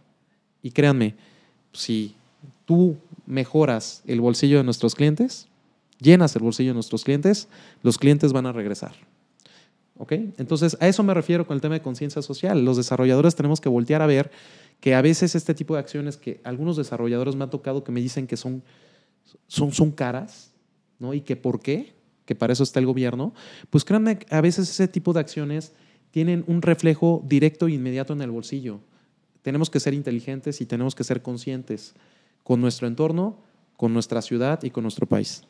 Y 0.61 0.71
créanme, 0.71 1.15
si 1.71 2.15
tú 2.65 2.97
mejoras 3.25 4.03
el 4.05 4.21
bolsillo 4.21 4.57
de 4.57 4.63
nuestros 4.63 4.95
clientes, 4.95 5.47
llenas 5.99 6.35
el 6.35 6.43
bolsillo 6.43 6.71
de 6.71 6.75
nuestros 6.75 7.03
clientes, 7.03 7.47
los 7.83 7.97
clientes 7.97 8.33
van 8.33 8.45
a 8.45 8.51
regresar. 8.51 8.93
¿Ok? 9.99 10.13
Entonces, 10.13 10.77
a 10.79 10.87
eso 10.87 11.03
me 11.03 11.13
refiero 11.13 11.45
con 11.45 11.55
el 11.55 11.61
tema 11.61 11.75
de 11.75 11.81
conciencia 11.81 12.21
social. 12.21 12.63
Los 12.63 12.77
desarrolladores 12.77 13.35
tenemos 13.35 13.59
que 13.59 13.67
voltear 13.67 14.01
a 14.01 14.07
ver 14.07 14.31
que 14.79 14.95
a 14.95 15.01
veces 15.01 15.35
este 15.35 15.53
tipo 15.53 15.73
de 15.73 15.81
acciones 15.81 16.15
que 16.15 16.39
algunos 16.45 16.77
desarrolladores 16.77 17.35
me 17.35 17.43
han 17.43 17.49
tocado 17.49 17.83
que 17.83 17.91
me 17.91 17.99
dicen 17.99 18.25
que 18.25 18.37
son, 18.37 18.63
son, 19.47 19.73
son 19.73 19.91
caras, 19.91 20.53
¿no? 20.99 21.13
Y 21.13 21.19
que 21.19 21.35
por 21.35 21.59
qué, 21.59 21.95
que 22.25 22.33
para 22.33 22.53
eso 22.53 22.63
está 22.63 22.79
el 22.79 22.85
gobierno, 22.85 23.33
pues 23.69 23.83
créanme, 23.83 24.19
a 24.29 24.39
veces 24.39 24.69
ese 24.69 24.87
tipo 24.87 25.11
de 25.11 25.19
acciones 25.19 25.73
tienen 26.11 26.45
un 26.47 26.61
reflejo 26.61 27.21
directo 27.27 27.67
e 27.67 27.73
inmediato 27.73 28.13
en 28.13 28.21
el 28.21 28.31
bolsillo. 28.31 28.79
Tenemos 29.41 29.69
que 29.69 29.81
ser 29.81 29.93
inteligentes 29.93 30.61
y 30.61 30.65
tenemos 30.65 30.95
que 30.95 31.03
ser 31.03 31.21
conscientes 31.21 31.93
con 32.45 32.61
nuestro 32.61 32.87
entorno, 32.87 33.37
con 33.75 33.91
nuestra 33.91 34.21
ciudad 34.21 34.63
y 34.63 34.69
con 34.69 34.83
nuestro 34.83 35.07
país. 35.07 35.43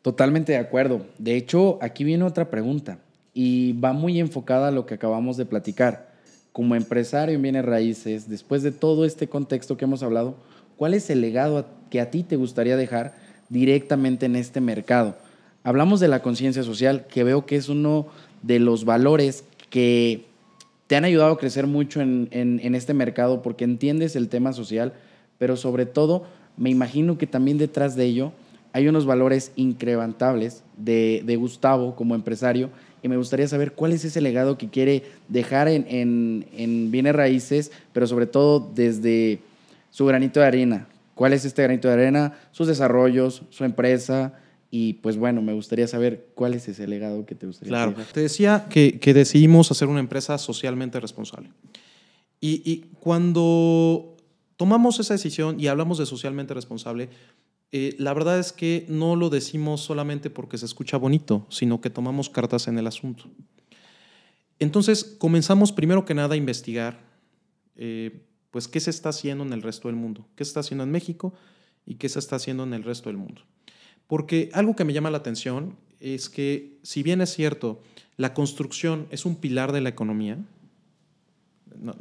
Totalmente 0.00 0.52
de 0.52 0.58
acuerdo. 0.58 1.06
De 1.18 1.36
hecho, 1.36 1.80
aquí 1.82 2.04
viene 2.04 2.22
otra 2.22 2.50
pregunta 2.50 3.00
y 3.32 3.72
va 3.74 3.92
muy 3.92 4.18
enfocada 4.20 4.68
a 4.68 4.72
lo 4.72 4.86
que 4.86 4.94
acabamos 4.94 5.36
de 5.36 5.46
platicar. 5.46 6.10
Como 6.52 6.74
empresario 6.74 7.36
en 7.36 7.42
bienes 7.42 7.64
raíces, 7.64 8.28
después 8.28 8.62
de 8.62 8.72
todo 8.72 9.04
este 9.04 9.28
contexto 9.28 9.76
que 9.76 9.84
hemos 9.84 10.02
hablado, 10.02 10.34
¿cuál 10.76 10.94
es 10.94 11.08
el 11.10 11.20
legado 11.20 11.66
que 11.90 12.00
a 12.00 12.10
ti 12.10 12.22
te 12.22 12.36
gustaría 12.36 12.76
dejar 12.76 13.14
directamente 13.48 14.26
en 14.26 14.36
este 14.36 14.60
mercado? 14.60 15.16
Hablamos 15.62 16.00
de 16.00 16.08
la 16.08 16.22
conciencia 16.22 16.62
social, 16.62 17.06
que 17.06 17.22
veo 17.22 17.46
que 17.46 17.56
es 17.56 17.68
uno 17.68 18.06
de 18.42 18.58
los 18.58 18.84
valores 18.84 19.44
que 19.68 20.24
te 20.86 20.96
han 20.96 21.04
ayudado 21.04 21.32
a 21.32 21.38
crecer 21.38 21.66
mucho 21.66 22.00
en, 22.00 22.74
este 22.74 22.94
mercado 22.94 23.42
porque 23.42 23.64
entiendes 23.64 24.16
el 24.16 24.28
tema 24.28 24.52
social, 24.52 24.92
pero 25.38 25.56
sobre 25.56 25.86
todo 25.86 26.24
me 26.56 26.70
imagino 26.70 27.16
que 27.16 27.28
también 27.28 27.58
detrás 27.58 27.94
de 27.94 28.06
ello 28.06 28.32
hay 28.72 28.88
unos 28.88 29.06
valores 29.06 29.52
increvantables 29.54 30.64
de, 30.76 31.22
de 31.24 31.36
Gustavo 31.36 31.94
como 31.94 32.14
empresario 32.16 32.70
y 33.02 33.08
me 33.08 33.16
gustaría 33.16 33.48
saber 33.48 33.72
cuál 33.72 33.92
es 33.92 34.04
ese 34.04 34.20
legado 34.20 34.58
que 34.58 34.68
quiere 34.68 35.04
dejar 35.28 35.68
en, 35.68 35.86
en, 36.52 36.90
bienes 36.90 37.14
raíces, 37.14 37.72
pero 37.92 38.06
sobre 38.06 38.26
todo 38.26 38.70
desde 38.74 39.40
su 39.90 40.06
granito 40.06 40.40
de 40.40 40.46
arena. 40.46 40.86
¿Cuál 41.14 41.32
es 41.32 41.44
este 41.44 41.62
granito 41.62 41.88
de 41.88 41.94
arena? 41.94 42.38
Sus 42.52 42.66
desarrollos, 42.66 43.42
su 43.50 43.64
empresa. 43.64 44.34
Y 44.70 44.94
pues 44.94 45.16
bueno, 45.16 45.42
me 45.42 45.52
gustaría 45.52 45.88
saber 45.88 46.28
cuál 46.34 46.54
es 46.54 46.68
ese 46.68 46.86
legado 46.86 47.26
que 47.26 47.34
te 47.34 47.46
gustaría 47.46 47.70
Claro, 47.70 47.94
te 48.12 48.20
decía 48.20 48.66
que, 48.70 49.00
que, 49.00 49.14
decidimos 49.14 49.70
hacer 49.70 49.88
una 49.88 50.00
empresa 50.00 50.38
socialmente 50.38 51.00
responsable. 51.00 51.50
Y, 52.40 52.62
y 52.64 52.86
cuando 53.00 54.16
tomamos 54.56 55.00
esa 55.00 55.14
decisión 55.14 55.58
y 55.58 55.66
hablamos 55.66 55.98
de 55.98 56.06
socialmente 56.06 56.54
responsable, 56.54 57.08
eh, 57.72 57.94
la 57.98 58.12
verdad 58.14 58.38
es 58.38 58.52
que 58.52 58.84
no 58.88 59.14
lo 59.14 59.30
decimos 59.30 59.80
solamente 59.80 60.28
porque 60.28 60.58
se 60.58 60.66
escucha 60.66 60.96
bonito, 60.96 61.46
sino 61.50 61.80
que 61.80 61.90
tomamos 61.90 62.28
cartas 62.28 62.66
en 62.66 62.78
el 62.78 62.86
asunto. 62.86 63.24
Entonces 64.58 65.04
comenzamos 65.04 65.72
primero 65.72 66.04
que 66.04 66.14
nada 66.14 66.34
a 66.34 66.36
investigar, 66.36 67.00
eh, 67.76 68.26
pues 68.50 68.66
qué 68.66 68.80
se 68.80 68.90
está 68.90 69.10
haciendo 69.10 69.44
en 69.44 69.52
el 69.52 69.62
resto 69.62 69.88
del 69.88 69.96
mundo, 69.96 70.26
qué 70.34 70.44
se 70.44 70.50
está 70.50 70.60
haciendo 70.60 70.84
en 70.84 70.90
México 70.90 71.32
y 71.86 71.94
qué 71.94 72.08
se 72.08 72.18
está 72.18 72.36
haciendo 72.36 72.64
en 72.64 72.74
el 72.74 72.82
resto 72.82 73.08
del 73.08 73.16
mundo. 73.16 73.42
Porque 74.06 74.50
algo 74.52 74.74
que 74.74 74.84
me 74.84 74.92
llama 74.92 75.10
la 75.10 75.18
atención 75.18 75.76
es 76.00 76.28
que 76.28 76.78
si 76.82 77.02
bien 77.04 77.20
es 77.20 77.30
cierto, 77.30 77.80
la 78.16 78.34
construcción 78.34 79.06
es 79.10 79.24
un 79.24 79.36
pilar 79.36 79.70
de 79.70 79.80
la 79.80 79.90
economía, 79.90 80.38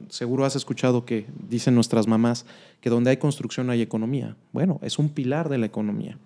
seguro 0.09 0.45
has 0.45 0.55
escuchado 0.55 1.05
que 1.05 1.25
dicen 1.49 1.75
nuestras 1.75 2.07
mamás 2.07 2.45
que 2.81 2.89
donde 2.89 3.11
hay 3.11 3.17
construcción 3.17 3.69
hay 3.69 3.81
economía. 3.81 4.35
Bueno, 4.51 4.79
es 4.83 4.99
un 4.99 5.09
pilar 5.09 5.49
de 5.49 5.57
la 5.57 5.65
economía. 5.65 6.17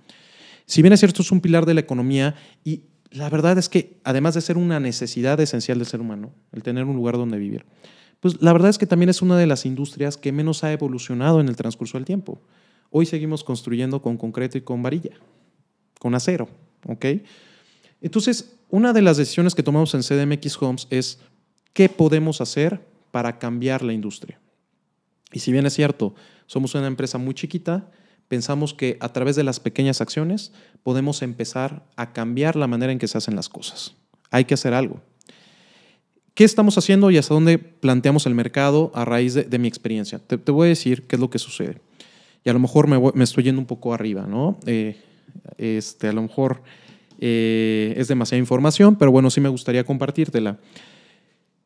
Si 0.66 0.82
bien 0.82 0.94
es 0.94 1.00
cierto, 1.00 1.22
es 1.22 1.32
un 1.32 1.42
pilar 1.42 1.66
de 1.66 1.74
la 1.74 1.82
economía 1.82 2.36
y 2.64 2.84
la 3.12 3.30
verdad 3.30 3.58
es 3.58 3.70
que 3.70 3.98
además 4.04 4.34
de 4.34 4.42
ser 4.42 4.58
una 4.58 4.80
necesidad 4.80 5.40
esencial 5.40 5.78
del 5.78 5.88
ser 5.88 6.02
humano, 6.02 6.32
el 6.52 6.64
tener 6.64 6.86
un 6.86 6.96
lugar 6.96 7.18
donde 7.18 7.38
vivir, 7.38 7.66
pues 8.20 8.42
la 8.42 8.54
verdad 8.54 8.70
es 8.70 8.78
que 8.78 8.88
también 8.88 9.10
es 9.10 9.22
una 9.22 9.38
de 9.38 9.46
las 9.46 9.66
industrias 9.66 10.18
que 10.18 10.32
menos 10.32 10.64
ha 10.64 10.72
evolucionado 10.72 11.42
en 11.42 11.50
el 11.50 11.56
transcurso 11.56 11.98
del 11.98 12.06
tiempo. 12.06 12.42
Hoy 12.90 13.06
seguimos 13.06 13.44
construyendo 13.44 14.02
con 14.02 14.18
concreto 14.18 14.58
y 14.58 14.62
con 14.62 14.82
varilla, 14.82 15.18
con 16.00 16.16
acero, 16.16 16.48
¿ok? 16.88 17.06
Entonces, 18.02 18.56
una 18.70 18.94
de 18.94 19.02
las 19.02 19.18
decisiones 19.18 19.56
que 19.56 19.64
tomamos 19.64 19.94
en 19.94 20.02
CDMX 20.02 20.62
Homes 20.62 20.88
es 20.90 21.20
qué 21.74 21.90
podemos 21.90 22.42
hacer 22.42 22.82
para 23.14 23.38
cambiar 23.38 23.84
la 23.84 23.94
industria. 23.94 24.40
Y 25.32 25.38
si 25.38 25.52
bien 25.52 25.68
es 25.68 25.76
cierto, 25.76 26.16
somos 26.48 26.74
una 26.74 26.88
empresa 26.88 27.20
muy 27.20 27.36
chiquita, 27.36 27.92
pensamos 28.28 28.74
que 28.74 28.98
a 29.02 29.10
través 29.14 29.36
de 29.36 29.44
las 29.44 29.60
pequeñas 29.60 30.02
acciones 30.02 30.52
podemos 30.82 31.22
empezar 31.22 31.86
a 31.96 32.12
cambiar 32.12 32.56
la 32.56 32.66
manera 32.66 32.92
en 32.92 32.98
que 32.98 33.08
se 33.08 33.20
hacen 33.20 33.36
las 33.36 33.50
cosas. 33.50 33.94
Hay 34.32 34.46
que 34.46 34.56
hacer 34.56 34.74
algo. 34.74 35.00
¿Qué 36.34 36.44
estamos 36.44 36.76
haciendo 36.80 37.12
y 37.12 37.20
hasta 37.20 37.36
dónde 37.36 37.60
planteamos 37.60 38.26
el 38.26 38.34
mercado 38.34 38.92
a 38.96 39.06
raíz 39.06 39.36
de, 39.36 39.60
mi 39.60 39.68
experiencia? 39.68 40.18
Te, 40.18 40.38
voy 40.52 40.66
a 40.66 40.70
decir 40.70 41.06
qué 41.06 41.16
es 41.16 41.20
lo 41.20 41.30
que 41.30 41.38
sucede. 41.38 41.82
Y 42.44 42.50
a 42.50 42.54
lo 42.54 42.60
mejor 42.60 42.88
me, 42.88 43.24
estoy 43.24 43.44
yendo 43.44 43.62
un 43.62 43.68
poco 43.68 43.94
arriba, 43.94 44.26
¿no? 44.26 44.58
Eh, 44.66 44.98
este, 45.60 46.08
a 46.08 46.14
lo 46.14 46.24
mejor 46.24 46.64
eh, 47.20 47.94
es 47.96 48.08
demasiada 48.08 48.40
información, 48.40 48.96
pero 48.96 49.12
bueno, 49.12 49.30
sí 49.30 49.40
me 49.40 49.50
gustaría 49.50 49.84
compartírtela. 49.84 50.58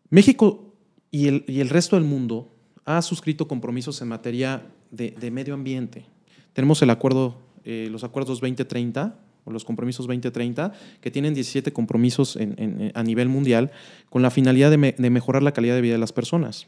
México 0.09 0.66
y 1.11 1.27
el, 1.27 1.69
resto 1.69 1.95
del 1.95 2.05
mundo 2.05 2.53
ha 2.85 3.01
suscrito 3.01 3.47
compromisos 3.47 4.01
en 4.01 4.07
materia 4.07 4.65
de, 4.91 5.31
medio 5.31 5.53
ambiente. 5.53 6.05
Tenemos 6.53 6.81
el 6.81 6.89
acuerdo, 6.89 7.37
eh, 7.63 7.87
los 7.91 8.03
acuerdos 8.03 8.39
2030 8.39 9.19
o 9.45 9.51
los 9.51 9.63
compromisos 9.63 10.05
2030, 10.07 10.73
que 10.99 11.11
tienen 11.11 11.33
17 11.33 11.71
compromisos 11.71 12.37
a 12.93 13.03
nivel 13.03 13.29
mundial 13.29 13.71
con 14.09 14.21
la 14.21 14.29
finalidad 14.29 14.69
de, 14.69 14.95
de, 14.97 15.09
mejorar 15.09 15.43
la 15.43 15.53
calidad 15.53 15.75
de 15.75 15.81
vida 15.81 15.93
de 15.93 15.99
las 15.99 16.11
personas. 16.11 16.67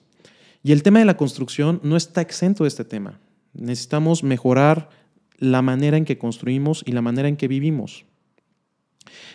Y 0.63 0.71
el 0.71 0.83
tema 0.83 0.99
de 0.99 1.05
la 1.05 1.17
construcción 1.17 1.79
no 1.83 1.97
está 1.97 2.21
exento 2.21 2.63
de 2.63 2.69
este 2.69 2.85
tema. 2.85 3.19
Necesitamos 3.53 4.23
mejorar 4.23 4.89
la 5.37 5.61
manera 5.61 5.97
en 5.97 6.05
que 6.05 6.17
construimos 6.17 6.83
y 6.85 6.91
la 6.91 7.01
manera 7.01 7.27
en 7.27 7.37
que 7.37 7.47
vivimos. 7.47 8.05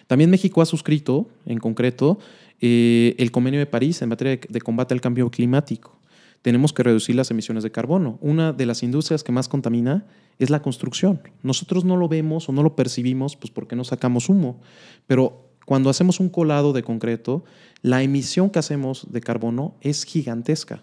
También 0.06 0.30
México 0.30 0.62
ha 0.62 0.66
suscrito, 0.66 1.28
en 1.46 1.58
concreto, 1.58 2.18
eh, 2.66 3.14
el 3.18 3.30
convenio 3.30 3.60
de 3.60 3.66
París 3.66 4.00
en 4.00 4.08
materia 4.08 4.38
de, 4.48 4.60
combate 4.62 4.94
al 4.94 5.02
cambio 5.02 5.30
climático. 5.30 6.00
Tenemos 6.40 6.72
que 6.72 6.82
reducir 6.82 7.14
las 7.14 7.30
emisiones 7.30 7.62
de 7.62 7.70
carbono. 7.70 8.16
Una 8.22 8.54
de 8.54 8.64
las 8.64 8.82
industrias 8.82 9.22
que 9.22 9.32
más 9.32 9.48
contamina 9.48 10.06
es 10.38 10.48
la 10.48 10.62
construcción. 10.62 11.20
Nosotros 11.42 11.84
no 11.84 11.98
lo 11.98 12.08
vemos 12.08 12.48
o 12.48 12.52
no 12.52 12.62
lo 12.62 12.74
percibimos 12.74 13.36
pues 13.36 13.50
porque 13.50 13.76
no 13.76 13.84
sacamos 13.84 14.30
humo, 14.30 14.62
pero 15.06 15.50
cuando 15.66 15.90
hacemos 15.90 16.20
un 16.20 16.30
colado 16.30 16.72
de 16.72 16.82
concreto, 16.82 17.44
la 17.82 18.02
emisión 18.02 18.48
que 18.48 18.60
hacemos 18.60 19.12
de 19.12 19.20
carbono 19.20 19.74
es 19.82 20.04
gigantesca. 20.04 20.82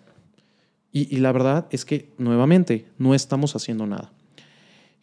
Y, 0.91 1.17
la 1.17 1.32
verdad 1.32 1.65
es 1.72 1.84
que, 1.84 2.12
nuevamente, 2.20 2.86
no 3.00 3.15
estamos 3.15 3.56
haciendo 3.56 3.88
nada. 3.88 4.12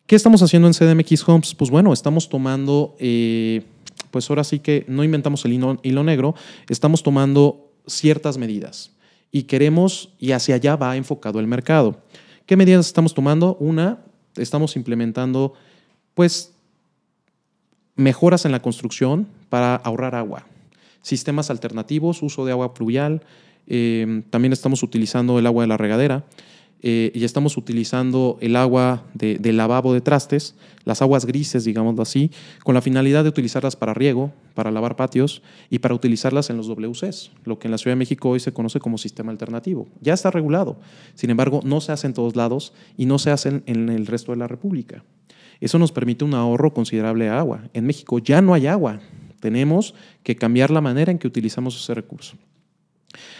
¿Qué 0.06 0.14
estamos 0.14 0.42
haciendo 0.42 0.68
en 0.68 0.74
CDMX 0.74 1.28
Homes? 1.28 1.54
Pues 1.56 1.70
bueno, 1.72 1.92
estamos 1.92 2.28
tomando 2.28 2.94
eh, 3.00 3.64
pues 4.10 4.28
ahora 4.30 4.44
sí 4.44 4.58
que 4.58 4.84
no 4.88 5.04
inventamos 5.04 5.44
el 5.44 5.52
hilo, 5.52 6.04
negro, 6.04 6.34
estamos 6.68 7.02
tomando 7.02 7.70
ciertas 7.86 8.38
medidas 8.38 8.92
y 9.30 9.44
queremos, 9.44 10.10
y 10.18 10.32
hacia 10.32 10.54
allá 10.54 10.76
va 10.76 10.96
enfocado 10.96 11.40
el 11.40 11.46
mercado. 11.46 12.00
¿Qué 12.46 12.56
medidas 12.56 12.86
estamos 12.86 13.14
tomando? 13.14 13.56
Una, 13.60 13.98
estamos 14.36 14.76
implementando 14.76 15.54
pues 16.14 16.52
mejoras 17.94 18.44
en 18.44 18.52
la 18.52 18.62
construcción 18.62 19.26
para 19.48 19.76
ahorrar 19.76 20.14
agua, 20.14 20.46
sistemas 21.02 21.50
alternativos, 21.50 22.22
uso 22.22 22.44
de 22.44 22.52
agua 22.52 22.74
pluvial, 22.74 23.22
eh, 23.66 24.22
también 24.30 24.52
estamos 24.52 24.82
utilizando 24.82 25.38
el 25.38 25.46
agua 25.46 25.64
de 25.64 25.68
la 25.68 25.76
regadera. 25.76 26.24
Eh, 26.80 27.10
y 27.12 27.24
estamos 27.24 27.56
utilizando 27.56 28.38
el 28.40 28.54
agua 28.54 29.04
de, 29.14 29.52
lavabo 29.52 29.92
de 29.92 30.00
trastes, 30.00 30.54
las 30.84 31.02
aguas 31.02 31.26
grises, 31.26 31.64
digámoslo 31.64 32.02
así, 32.02 32.30
con 32.62 32.74
la 32.74 32.80
finalidad 32.80 33.24
de 33.24 33.30
utilizarlas 33.30 33.74
para 33.74 33.94
riego, 33.94 34.32
para 34.54 34.70
lavar 34.70 34.94
patios 34.94 35.42
y 35.70 35.80
para 35.80 35.94
utilizarlas 35.94 36.50
en 36.50 36.56
los 36.56 36.68
WCs, 36.68 37.32
lo 37.44 37.58
que 37.58 37.66
en 37.66 37.72
la 37.72 37.78
Ciudad 37.78 37.92
de 37.92 37.98
México 37.98 38.30
hoy 38.30 38.40
se 38.40 38.52
conoce 38.52 38.78
como 38.78 38.96
sistema 38.96 39.32
alternativo. 39.32 39.88
Ya 40.00 40.14
está 40.14 40.30
regulado, 40.30 40.78
sin 41.14 41.30
embargo, 41.30 41.60
no 41.64 41.80
se 41.80 41.90
hace 41.90 42.06
en 42.06 42.14
todos 42.14 42.36
lados 42.36 42.72
y 42.96 43.06
no 43.06 43.18
se 43.18 43.32
hace 43.32 43.62
en 43.66 43.88
el 43.88 44.06
resto 44.06 44.30
de 44.30 44.38
la 44.38 44.46
República. 44.46 45.04
Eso 45.60 45.80
nos 45.80 45.90
permite 45.90 46.24
un 46.24 46.34
ahorro 46.34 46.72
considerable 46.72 47.24
de 47.24 47.30
agua. 47.30 47.68
En 47.72 47.84
México 47.86 48.20
ya 48.20 48.40
no 48.40 48.54
hay 48.54 48.68
agua. 48.68 49.00
Tenemos 49.40 49.94
que 50.22 50.36
cambiar 50.36 50.70
la 50.70 50.80
manera 50.80 51.10
en 51.10 51.18
que 51.18 51.26
utilizamos 51.26 51.76
ese 51.76 51.94
recurso. 51.94 52.36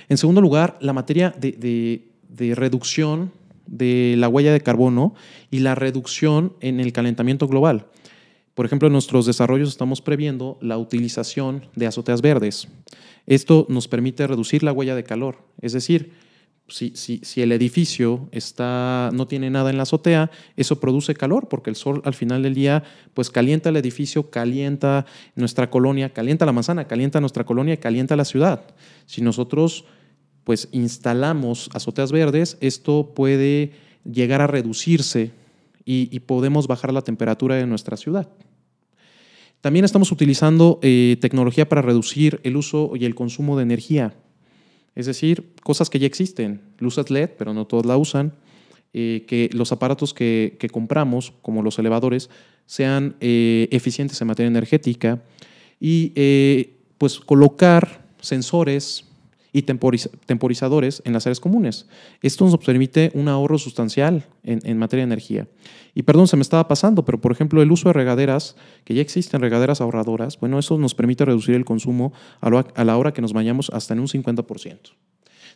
En 0.09 0.17
segundo 0.17 0.41
lugar, 0.41 0.77
la 0.81 0.93
materia 0.93 1.33
de 1.39 1.53
de 1.53 2.08
reducción 2.29 3.33
de 3.67 4.15
la 4.19 4.29
huella 4.29 4.53
de 4.53 4.61
carbono 4.61 5.15
y 5.51 5.61
la 5.61 5.75
reducción 5.75 6.55
en 6.61 6.81
el 6.81 6.93
calentamiento 6.93 7.47
global. 7.47 7.87
Por 8.55 8.67
ejemplo, 8.67 8.89
en 8.89 8.93
nuestros 8.93 9.27
desarrollos 9.27 9.69
estamos 9.69 10.01
previendo 10.01 10.59
la 10.61 10.79
utilización 10.79 11.67
de 11.77 11.87
azoteas 11.87 12.23
verdes. 12.23 12.69
Esto 13.27 13.67
nos 13.69 13.87
permite 13.87 14.27
reducir 14.27 14.63
la 14.63 14.73
huella 14.73 14.97
de 14.97 15.05
calor. 15.05 15.39
Es 15.61 15.75
decir, 15.75 16.13
si, 16.67 16.93
si, 16.95 17.41
el 17.41 17.53
edificio 17.53 18.29
está, 18.31 19.11
no 19.15 19.27
tiene 19.27 19.49
nada 19.49 19.71
en 19.71 19.77
la 19.77 19.85
azotea, 19.85 20.31
eso 20.57 20.81
produce 20.81 21.15
calor 21.15 21.49
porque 21.49 21.71
el 21.71 21.77
sol 21.77 22.03
al 22.05 22.15
final 22.15 22.43
del 22.43 22.55
día 22.55 22.85
pues 23.15 23.31
calienta 23.31 23.71
el 23.71 23.77
edificio, 23.77 24.31
calienta 24.31 25.07
nuestra 25.35 25.71
colonia, 25.71 26.13
calienta 26.13 26.45
la 26.45 26.53
manzana, 26.53 26.87
calienta 26.87 27.21
nuestra 27.21 27.45
colonia 27.45 27.75
y 27.75 27.79
calienta 27.79 28.17
la 28.17 28.25
ciudad. 28.25 28.67
Si 29.07 29.23
nosotros 29.23 29.87
pues 30.49 30.71
instalamos 30.73 31.69
azoteas 31.75 32.11
verdes, 32.11 32.57
esto 32.63 33.13
puede 33.15 33.73
llegar 34.11 34.41
a 34.41 34.47
reducirse 34.47 35.33
y, 35.85 36.21
podemos 36.21 36.67
bajar 36.67 36.91
la 36.91 37.03
temperatura 37.03 37.57
de 37.57 37.67
nuestra 37.67 37.99
ciudad. 37.99 38.31
También 39.61 39.85
estamos 39.85 40.11
utilizando 40.11 40.79
eh, 40.81 41.19
tecnología 41.21 41.69
para 41.69 41.83
reducir 41.83 42.41
el 42.45 42.57
uso 42.57 42.93
y 42.95 43.05
el 43.05 43.15
consumo 43.15 43.59
de 43.59 43.65
energía. 43.65 44.15
Es 44.95 45.05
decir, 45.05 45.53
cosas 45.63 45.91
que 45.91 45.99
ya 45.99 46.07
existen. 46.07 46.63
Luces 46.79 47.11
LED, 47.11 47.33
pero 47.37 47.53
no 47.53 47.67
todos 47.67 47.85
la 47.85 47.99
usan. 47.99 48.33
Eh, 48.95 49.27
que 49.29 49.51
los 49.53 49.71
aparatos 49.71 50.15
que, 50.15 50.57
compramos, 50.73 51.35
como 51.43 51.63
los 51.63 51.79
elevadores, 51.79 52.31
sean 52.65 53.17
eh, 53.21 53.69
eficientes 53.71 54.19
en 54.23 54.29
materia 54.29 54.49
energética 54.49 55.23
y 55.79 56.15
pues 56.97 57.21
colocar 57.21 58.09
sensores 58.23 59.08
y 59.59 59.63
temporizadores 59.63 61.03
en 61.05 61.13
las 61.13 61.27
áreas 61.27 61.41
comunes. 61.41 61.87
Esto 62.23 62.45
nos 62.45 62.59
permite 62.59 63.11
un 63.15 63.29
ahorro 63.29 63.59
sustancial 63.59 64.25
en, 64.45 64.79
materia 64.79 65.03
de 65.03 65.09
energía. 65.13 65.49
Y 65.95 66.03
perdón, 66.03 66.29
se 66.29 66.37
me 66.37 66.43
estaba 66.43 66.69
pasando, 66.69 67.05
pero 67.05 67.21
por 67.21 67.33
ejemplo 67.33 67.61
el 67.61 67.73
uso 67.73 67.89
de 67.89 67.93
regaderas, 67.93 68.57
que 68.85 68.95
ya 68.95 69.03
existen 69.03 69.41
regaderas 69.41 69.81
ahorradoras, 69.81 70.39
bueno, 70.39 70.59
eso 70.59 70.79
nos 70.79 70.95
permite 70.95 71.25
reducir 71.25 71.55
el 71.55 71.65
consumo 71.65 72.13
a, 72.41 72.85
la 72.85 72.97
hora 72.97 73.13
que 73.13 73.21
nos 73.21 73.33
bañamos 73.33 73.71
hasta 73.71 73.95
en 73.95 74.01
un 74.01 74.07
50%. 74.07 74.79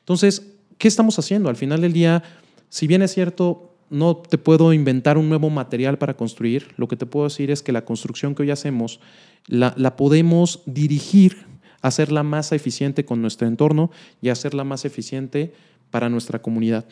Entonces, 0.00 0.54
¿qué 0.78 0.88
estamos 0.88 1.18
haciendo? 1.18 1.48
Al 1.48 1.56
final 1.56 1.80
del 1.80 1.92
día, 1.92 2.22
si 2.68 2.86
bien 2.88 3.02
es 3.02 3.14
cierto, 3.14 3.76
no 3.88 4.16
te 4.16 4.38
puedo 4.38 4.72
inventar 4.72 5.16
un 5.16 5.28
nuevo 5.28 5.48
material 5.48 5.98
para 5.98 6.14
construir, 6.14 6.68
lo 6.76 6.88
que 6.88 6.96
te 6.96 7.06
puedo 7.06 7.24
decir 7.24 7.50
es 7.50 7.62
que 7.62 7.72
la 7.72 7.84
construcción 7.84 8.34
que 8.34 8.42
hoy 8.42 8.50
hacemos 8.50 9.00
la, 9.46 9.74
la 9.76 9.96
podemos 9.96 10.62
dirigir 10.66 11.51
hacerla 11.82 12.22
más 12.22 12.52
eficiente 12.52 13.04
con 13.04 13.20
nuestro 13.20 13.46
entorno 13.46 13.90
y 14.22 14.30
hacerla 14.30 14.64
más 14.64 14.84
eficiente 14.84 15.52
para 15.90 16.08
nuestra 16.08 16.40
comunidad. 16.40 16.86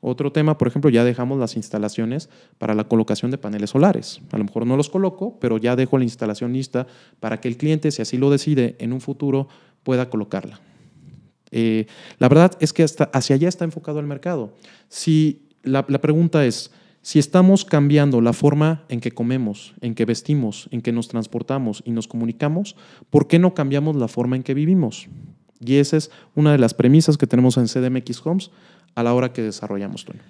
Otro 0.00 0.30
tema, 0.30 0.58
por 0.58 0.68
ejemplo, 0.68 0.90
ya 0.90 1.02
dejamos 1.02 1.40
las 1.40 1.56
instalaciones 1.56 2.28
para 2.58 2.74
la 2.74 2.84
colocación 2.84 3.32
de 3.32 3.38
paneles 3.38 3.70
solares. 3.70 4.20
A 4.30 4.38
lo 4.38 4.44
mejor 4.44 4.64
no 4.64 4.76
los 4.76 4.90
coloco, 4.90 5.36
pero 5.40 5.58
ya 5.58 5.74
dejo 5.74 5.98
la 5.98 6.04
instalación 6.04 6.52
lista 6.52 6.86
para 7.18 7.40
que 7.40 7.48
el 7.48 7.56
cliente, 7.56 7.90
si 7.90 8.02
así 8.02 8.16
lo 8.16 8.30
decide, 8.30 8.76
en 8.78 8.92
un 8.92 9.00
futuro 9.00 9.48
pueda 9.82 10.08
colocarla. 10.08 10.60
Eh, 11.50 11.86
la 12.18 12.28
verdad 12.28 12.52
es 12.60 12.72
que 12.72 12.84
hasta 12.84 13.04
hacia 13.12 13.34
allá 13.34 13.48
está 13.48 13.64
enfocado 13.64 13.98
el 13.98 14.06
mercado. 14.06 14.52
Si 14.88 15.48
la 15.64 15.82
pregunta 15.82 16.46
es, 16.46 16.70
si 17.02 17.18
estamos 17.18 17.64
cambiando 17.64 18.20
la 18.20 18.32
forma 18.32 18.84
en 18.88 19.00
que 19.00 19.12
comemos, 19.12 19.74
en 19.80 19.94
que 19.94 20.04
vestimos, 20.04 20.68
en 20.72 20.82
que 20.82 20.92
nos 20.92 21.08
transportamos 21.08 21.82
y 21.84 21.92
nos 21.92 22.08
comunicamos, 22.08 22.76
¿por 23.10 23.28
qué 23.28 23.38
no 23.38 23.54
cambiamos 23.54 23.96
la 23.96 24.08
forma 24.08 24.36
en 24.36 24.42
que 24.42 24.54
vivimos? 24.54 25.08
Y 25.60 25.76
esa 25.76 25.96
es 25.96 26.10
una 26.34 26.52
de 26.52 26.58
las 26.58 26.74
premisas 26.74 27.16
que 27.16 27.26
tenemos 27.26 27.56
en 27.56 27.66
CDMX 27.66 28.24
Homes 28.26 28.50
a 28.94 29.02
la 29.02 29.14
hora 29.14 29.32
que 29.32 29.42
desarrollamos, 29.42 30.04
Toño. 30.04 30.20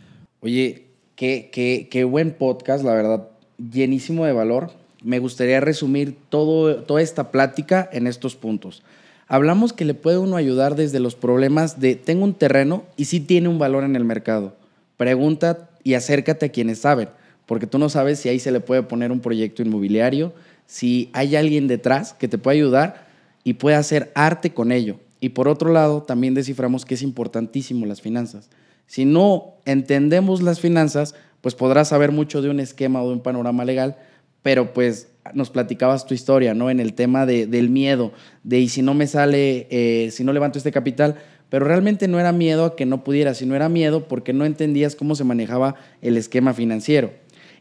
Oye, 0.41 0.87
qué, 1.17 1.51
qué, 1.53 1.89
qué 1.91 2.05
buen 2.05 2.33
podcast, 2.33 2.85
la 2.85 2.95
verdad, 2.95 3.29
llenísimo 3.59 4.25
de 4.25 4.33
valor. 4.33 4.71
Me 5.03 5.19
gustaría 5.19 5.61
resumir 5.61 6.17
todo, 6.29 6.83
toda 6.85 7.03
esta 7.03 7.31
plática 7.31 7.89
en 7.93 8.07
estos 8.07 8.37
puntos. 8.37 8.83
Hablamos 9.27 9.73
que 9.73 9.85
le 9.85 9.95
puede 9.95 10.19
uno 10.19 10.37
ayudar 10.37 10.75
desde 10.75 11.01
los 11.01 11.15
problemas 11.15 11.81
de 11.81 11.97
tengo 11.97 12.25
un 12.25 12.35
terreno 12.35 12.85
y 12.97 13.05
sí 13.05 13.21
tiene 13.21 13.49
un 13.49 13.59
valor 13.59 13.85
en 13.85 13.95
el 13.95 14.05
mercado. 14.05 14.55
Pregunta 14.97 15.68
y 15.89 15.95
acércate 15.95 16.45
a 16.45 16.49
quienes 16.51 16.81
saben, 16.81 17.09
porque 17.47 17.67
tú 17.67 17.79
no 17.79 17.89
sabes 17.89 18.19
si 18.19 18.29
ahí 18.29 18.39
se 18.39 18.53
le 18.53 18.61
puede 18.61 18.83
poner 18.83 19.11
un 19.11 19.21
proyecto 19.21 19.63
inmobiliario, 19.63 20.35
si 20.67 21.09
hay 21.15 21.35
alguien 21.35 21.67
detrás 21.67 22.13
que 22.13 22.29
te 22.29 22.37
puede 22.37 22.59
ayudar 22.59 23.07
y 23.43 23.55
puede 23.55 23.77
hacer 23.77 24.13
arte 24.15 24.53
con 24.53 24.71
ello. 24.71 25.01
Y 25.19 25.31
por 25.31 25.49
otro 25.49 25.73
lado, 25.73 26.03
también 26.03 26.35
desciframos 26.35 26.85
que 26.85 26.93
es 26.93 27.01
importantísimo 27.01 27.87
las 27.87 28.03
finanzas. 28.03 28.51
Si 28.87 29.07
no 29.07 29.55
entendemos 29.65 30.43
las 30.43 30.61
finanzas, 30.61 31.15
pues 31.41 31.55
podrás 31.55 31.89
saber 31.89 32.13
mucho 32.13 32.43
de 32.43 32.51
un 32.51 32.61
esquema 32.61 33.03
o 33.03 33.09
de 33.09 33.15
un 33.15 33.23
panorama 33.23 33.65
legal, 33.65 33.97
pero 34.43 34.75
pues 34.75 35.09
nos 35.33 35.49
platicabas 35.49 36.05
tu 36.05 36.13
historia, 36.13 36.53
¿no? 36.53 36.69
En 36.69 36.81
el 36.81 36.93
tema 36.93 37.25
de, 37.25 37.47
del 37.47 37.71
miedo, 37.71 38.13
de 38.43 38.61
y 38.61 38.69
si 38.69 38.83
no 38.83 38.93
me 38.93 39.07
sale, 39.07 39.67
eh, 39.71 40.11
si 40.11 40.23
no 40.23 40.35
levanto 40.35 40.59
este 40.59 40.71
capital, 40.71 41.17
pero 41.51 41.67
realmente 41.67 42.09
no 42.09 42.21
era 42.21 42.33
miedo 42.33 42.65
a 42.65 42.77
que 42.77 42.87
no 42.87 43.05
pudieras, 43.05 43.39
sino 43.39 43.55
era 43.55 43.69
miedo 43.69 44.07
porque 44.09 44.33
no 44.33 44.45
entendías 44.45 44.97
cómo 44.97 45.15
se 45.15 45.25
manejaba 45.25 45.77
el 46.03 46.17
esquema 46.17 46.55
financiero. 46.55 47.13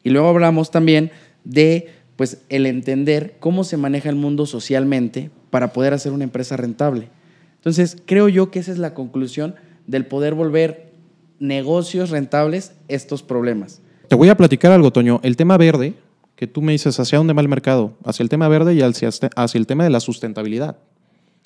Y 0.03 0.09
luego 0.09 0.27
hablamos 0.29 0.71
también 0.71 1.11
de 1.43 1.89
pues 2.15 2.43
el 2.49 2.65
entender 2.65 3.35
cómo 3.39 3.63
se 3.63 3.77
maneja 3.77 4.09
el 4.09 4.15
mundo 4.15 4.45
socialmente 4.45 5.29
para 5.49 5.71
poder 5.71 5.93
hacer 5.93 6.11
una 6.11 6.23
empresa 6.23 6.57
rentable. 6.57 7.09
Entonces, 7.55 7.97
creo 8.05 8.27
yo 8.27 8.51
que 8.51 8.59
esa 8.59 8.71
es 8.71 8.77
la 8.79 8.93
conclusión 8.93 9.55
del 9.85 10.05
poder 10.05 10.33
volver 10.33 10.91
negocios 11.39 12.09
rentables 12.09 12.73
estos 12.87 13.23
problemas. 13.23 13.81
Te 14.07 14.15
voy 14.15 14.29
a 14.29 14.37
platicar 14.37 14.71
algo, 14.71 14.91
Toño. 14.91 15.19
El 15.23 15.35
tema 15.35 15.57
verde, 15.57 15.93
que 16.35 16.47
tú 16.47 16.61
me 16.61 16.71
dices, 16.71 16.99
¿hacia 16.99 17.17
dónde 17.17 17.33
va 17.33 17.41
el 17.41 17.47
mercado? 17.47 17.93
Hacia 18.03 18.23
el 18.23 18.29
tema 18.29 18.47
verde 18.47 18.73
y 18.73 18.81
hacia, 18.81 19.09
hacia 19.35 19.59
el 19.59 19.67
tema 19.67 19.83
de 19.83 19.89
la 19.89 19.99
sustentabilidad. 19.99 20.77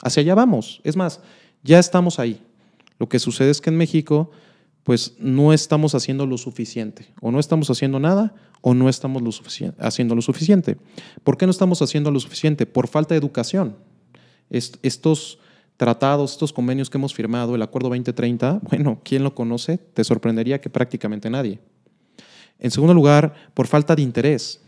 Hacia 0.02 0.22
allá 0.22 0.36
vamos. 0.36 0.82
Es 0.84 0.96
más, 0.96 1.22
ya 1.64 1.80
estamos 1.80 2.20
ahí. 2.20 2.42
Lo 3.00 3.10
que 3.10 3.20
sucede 3.20 3.50
es 3.50 3.62
que 3.62 3.70
en 3.70 3.78
México, 3.78 4.32
pues 4.84 5.16
no 5.20 5.54
estamos 5.54 5.96
haciendo 5.96 6.26
lo 6.26 6.38
suficiente. 6.38 7.08
O 7.22 7.32
no 7.32 7.40
estamos 7.40 7.70
haciendo 7.70 8.00
nada 8.00 8.36
o 8.62 8.74
no 8.74 8.90
estamos 8.90 9.24
haciendo 9.80 10.16
lo 10.16 10.22
suficiente. 10.22 10.78
¿Por 11.24 11.38
qué 11.38 11.46
no 11.46 11.52
estamos 11.52 11.82
haciendo 11.82 12.12
lo 12.12 12.20
suficiente? 12.20 12.66
Por 12.66 12.88
falta 12.88 13.14
de 13.14 13.20
educación. 13.20 13.76
estos 14.50 15.40
tratados, 15.78 16.34
estos 16.34 16.54
convenios 16.54 16.92
que 16.92 17.00
hemos 17.00 17.16
firmado, 17.16 17.56
el 17.56 17.62
Acuerdo 17.64 17.90
2030, 17.90 18.60
bueno, 18.70 19.02
¿quién 19.04 19.24
lo 19.24 19.34
conoce? 19.34 19.80
Te 19.80 20.04
sorprendería 20.04 20.62
que 20.62 20.70
prácticamente 20.70 21.30
nadie. 21.30 21.60
En 22.60 22.70
segundo 22.70 22.94
lugar, 22.94 23.34
por 23.56 23.66
falta 23.66 23.96
de 23.96 24.04
interés. 24.04 24.62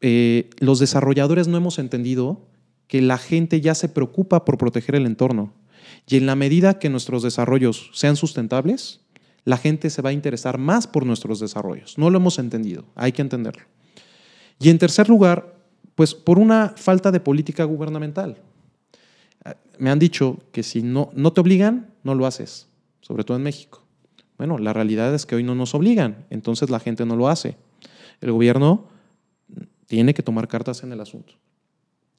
Eh, 0.00 0.48
los 0.58 0.78
desarrolladores 0.78 1.48
no 1.48 1.58
hemos 1.58 1.78
entendido 1.78 2.46
que 2.86 3.02
la 3.02 3.18
gente 3.18 3.60
ya 3.60 3.74
se 3.74 3.90
preocupa 3.90 4.44
por 4.44 4.56
proteger 4.56 4.94
el 4.94 5.04
entorno. 5.04 5.52
Y 6.06 6.16
en 6.16 6.26
la 6.26 6.36
medida 6.36 6.78
que 6.78 6.88
nuestros 6.88 7.22
desarrollos 7.22 7.90
sean 7.92 8.16
sustentables, 8.16 9.00
la 9.44 9.56
gente 9.56 9.90
se 9.90 10.02
va 10.02 10.10
a 10.10 10.12
interesar 10.12 10.58
más 10.58 10.86
por 10.86 11.06
nuestros 11.06 11.40
desarrollos. 11.40 11.98
No 11.98 12.10
lo 12.10 12.18
hemos 12.18 12.38
entendido, 12.38 12.84
hay 12.94 13.12
que 13.12 13.22
entenderlo. 13.22 13.64
Y 14.58 14.70
en 14.70 14.78
tercer 14.78 15.08
lugar, 15.08 15.56
pues 15.94 16.14
por 16.14 16.38
una 16.38 16.74
falta 16.76 17.10
de 17.10 17.20
política 17.20 17.64
gubernamental. 17.64 18.38
Ah, 19.44 19.56
me 19.78 19.90
han 19.90 19.98
dicho 19.98 20.38
que 20.52 20.62
si 20.62 20.82
no, 20.82 21.10
no 21.14 21.32
te 21.32 21.40
obligan, 21.40 21.94
no 22.02 22.14
lo 22.14 22.26
haces, 22.26 22.68
sobre 23.00 23.24
todo 23.24 23.36
en 23.36 23.42
México. 23.42 23.82
Bueno, 24.38 24.58
la 24.58 24.72
realidad 24.72 25.14
es 25.14 25.26
que 25.26 25.34
hoy 25.34 25.42
no 25.42 25.54
nos 25.54 25.74
obligan, 25.74 26.26
entonces 26.30 26.70
la 26.70 26.80
gente 26.80 27.06
no 27.06 27.16
lo 27.16 27.28
hace. 27.28 27.56
El 28.20 28.32
gobierno 28.32 28.88
tiene 29.86 30.14
que 30.14 30.22
tomar 30.22 30.48
cartas 30.48 30.82
en 30.82 30.92
el 30.92 31.00
asunto. 31.00 31.34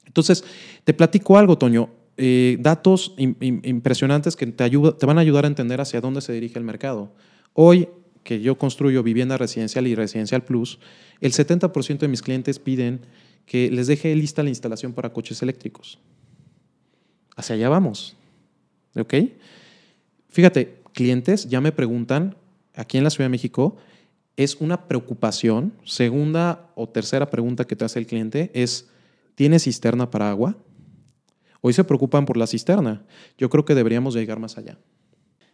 Entonces, 0.04 0.42
te 0.84 0.94
platico 0.94 1.38
algo, 1.38 1.58
Toño. 1.58 1.90
Eh, 2.20 2.56
datos 2.58 3.14
impresionantes 3.16 4.34
que 4.34 4.46
te, 4.46 4.68
te 4.68 5.06
van 5.06 5.18
a 5.18 5.20
ayudar 5.20 5.44
a 5.44 5.48
entender 5.48 5.80
hacia 5.80 6.00
dónde 6.00 6.20
se 6.20 6.32
dirige 6.32 6.58
el 6.58 6.64
mercado. 6.64 7.12
Hoy, 7.52 7.88
que 8.24 8.40
yo 8.40 8.58
construyo 8.58 9.04
vivienda 9.04 9.38
residencial 9.38 9.86
y 9.86 9.94
residencial 9.94 10.42
plus, 10.42 10.80
el 11.20 11.32
70% 11.32 11.98
de 11.98 12.08
mis 12.08 12.22
clientes 12.22 12.58
piden 12.58 13.02
que 13.46 13.70
les 13.70 13.86
deje 13.86 14.14
lista 14.16 14.42
la 14.42 14.48
instalación 14.48 14.92
para 14.92 15.12
coches 15.12 15.40
eléctricos. 15.42 16.00
Hacia 17.36 17.54
allá 17.54 17.68
vamos. 17.68 18.16
¿Ok? 18.96 19.14
Fíjate, 20.28 20.82
clientes 20.92 21.48
ya 21.48 21.60
me 21.60 21.70
preguntan, 21.70 22.36
aquí 22.74 22.98
en 22.98 23.04
la 23.04 23.10
Ciudad 23.10 23.26
de 23.26 23.30
México, 23.30 23.76
es 24.36 24.56
una 24.56 24.88
preocupación. 24.88 25.72
Segunda 25.84 26.70
o 26.74 26.88
tercera 26.88 27.30
pregunta 27.30 27.64
que 27.64 27.76
te 27.76 27.84
hace 27.84 28.00
el 28.00 28.06
cliente 28.06 28.50
es, 28.54 28.88
¿tiene 29.36 29.58
cisterna 29.60 30.10
para 30.10 30.30
agua? 30.30 30.56
Hoy 31.60 31.72
se 31.72 31.84
preocupan 31.84 32.24
por 32.24 32.36
la 32.36 32.46
cisterna. 32.46 33.02
Yo 33.36 33.50
creo 33.50 33.64
que 33.64 33.74
deberíamos 33.74 34.14
llegar 34.14 34.38
más 34.38 34.58
allá. 34.58 34.78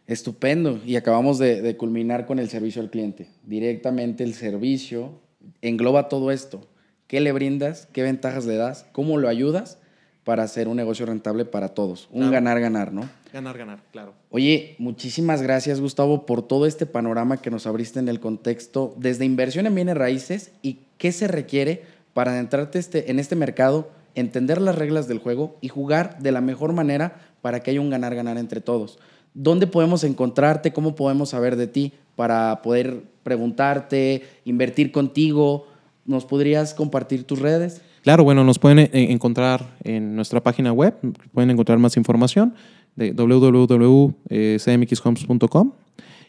Estupendo. 0.07 0.79
Y 0.85 0.95
acabamos 0.97 1.39
de, 1.39 1.75
culminar 1.77 2.25
con 2.25 2.39
el 2.39 2.49
servicio 2.49 2.81
al 2.81 2.89
cliente. 2.89 3.27
Directamente 3.43 4.23
el 4.23 4.33
servicio 4.33 5.19
engloba 5.61 6.07
todo 6.07 6.31
esto. 6.31 6.67
¿Qué 7.07 7.19
le 7.19 7.31
brindas? 7.31 7.87
¿Qué 7.91 8.03
ventajas 8.03 8.45
le 8.45 8.55
das? 8.55 8.85
¿Cómo 8.91 9.17
lo 9.17 9.27
ayudas 9.27 9.79
para 10.23 10.43
hacer 10.43 10.67
un 10.67 10.77
negocio 10.77 11.05
rentable 11.05 11.45
para 11.45 11.69
todos? 11.69 12.07
Un 12.11 12.31
ganar-ganar, 12.31 12.93
¿no? 12.93 13.09
Ganar-ganar, 13.31 13.79
claro. 13.91 14.13
Oye, 14.29 14.75
muchísimas 14.79 15.41
gracias, 15.41 15.81
Gustavo, 15.81 16.25
por 16.25 16.41
todo 16.41 16.65
este 16.65 16.85
panorama 16.85 17.37
que 17.37 17.51
nos 17.51 17.67
abriste 17.67 17.99
en 17.99 18.07
el 18.07 18.19
contexto 18.19 18.95
desde 18.97 19.25
inversión 19.25 19.67
en 19.67 19.75
bienes 19.75 19.97
raíces 19.97 20.51
y 20.61 20.79
qué 20.97 21.11
se 21.11 21.27
requiere 21.27 21.83
para 22.13 22.31
adentrarte 22.31 22.79
este, 22.79 23.11
en 23.11 23.19
este 23.19 23.35
mercado 23.35 23.91
entender 24.15 24.61
las 24.61 24.75
reglas 24.75 25.07
del 25.07 25.19
juego 25.19 25.57
y 25.61 25.67
jugar 25.67 26.17
de 26.19 26.31
la 26.31 26.41
mejor 26.41 26.73
manera 26.73 27.19
para 27.41 27.61
que 27.61 27.71
haya 27.71 27.81
un 27.81 27.89
ganar-ganar 27.89 28.37
entre 28.37 28.61
todos. 28.61 28.99
¿Dónde 29.33 29.65
podemos 29.67 30.03
encontrarte? 30.03 30.73
¿Cómo 30.73 30.95
podemos 30.95 31.29
saber 31.29 31.55
de 31.57 31.67
ti 31.67 31.93
para 32.15 32.61
poder 32.61 33.03
preguntarte, 33.23 34.23
invertir 34.45 34.91
contigo? 34.91 35.67
¿Nos 36.05 36.25
podrías 36.25 36.73
compartir 36.73 37.25
tus 37.25 37.39
redes? 37.39 37.81
Claro, 38.01 38.23
bueno, 38.23 38.43
nos 38.43 38.59
pueden 38.59 38.79
eh, 38.79 38.89
encontrar 38.93 39.77
en 39.83 40.15
nuestra 40.15 40.41
página 40.41 40.71
web, 40.71 40.93
pueden 41.33 41.49
encontrar 41.49 41.79
más 41.79 41.97
información 41.97 42.53
de 42.95 43.13
www.cmxhomes.com 43.13 45.71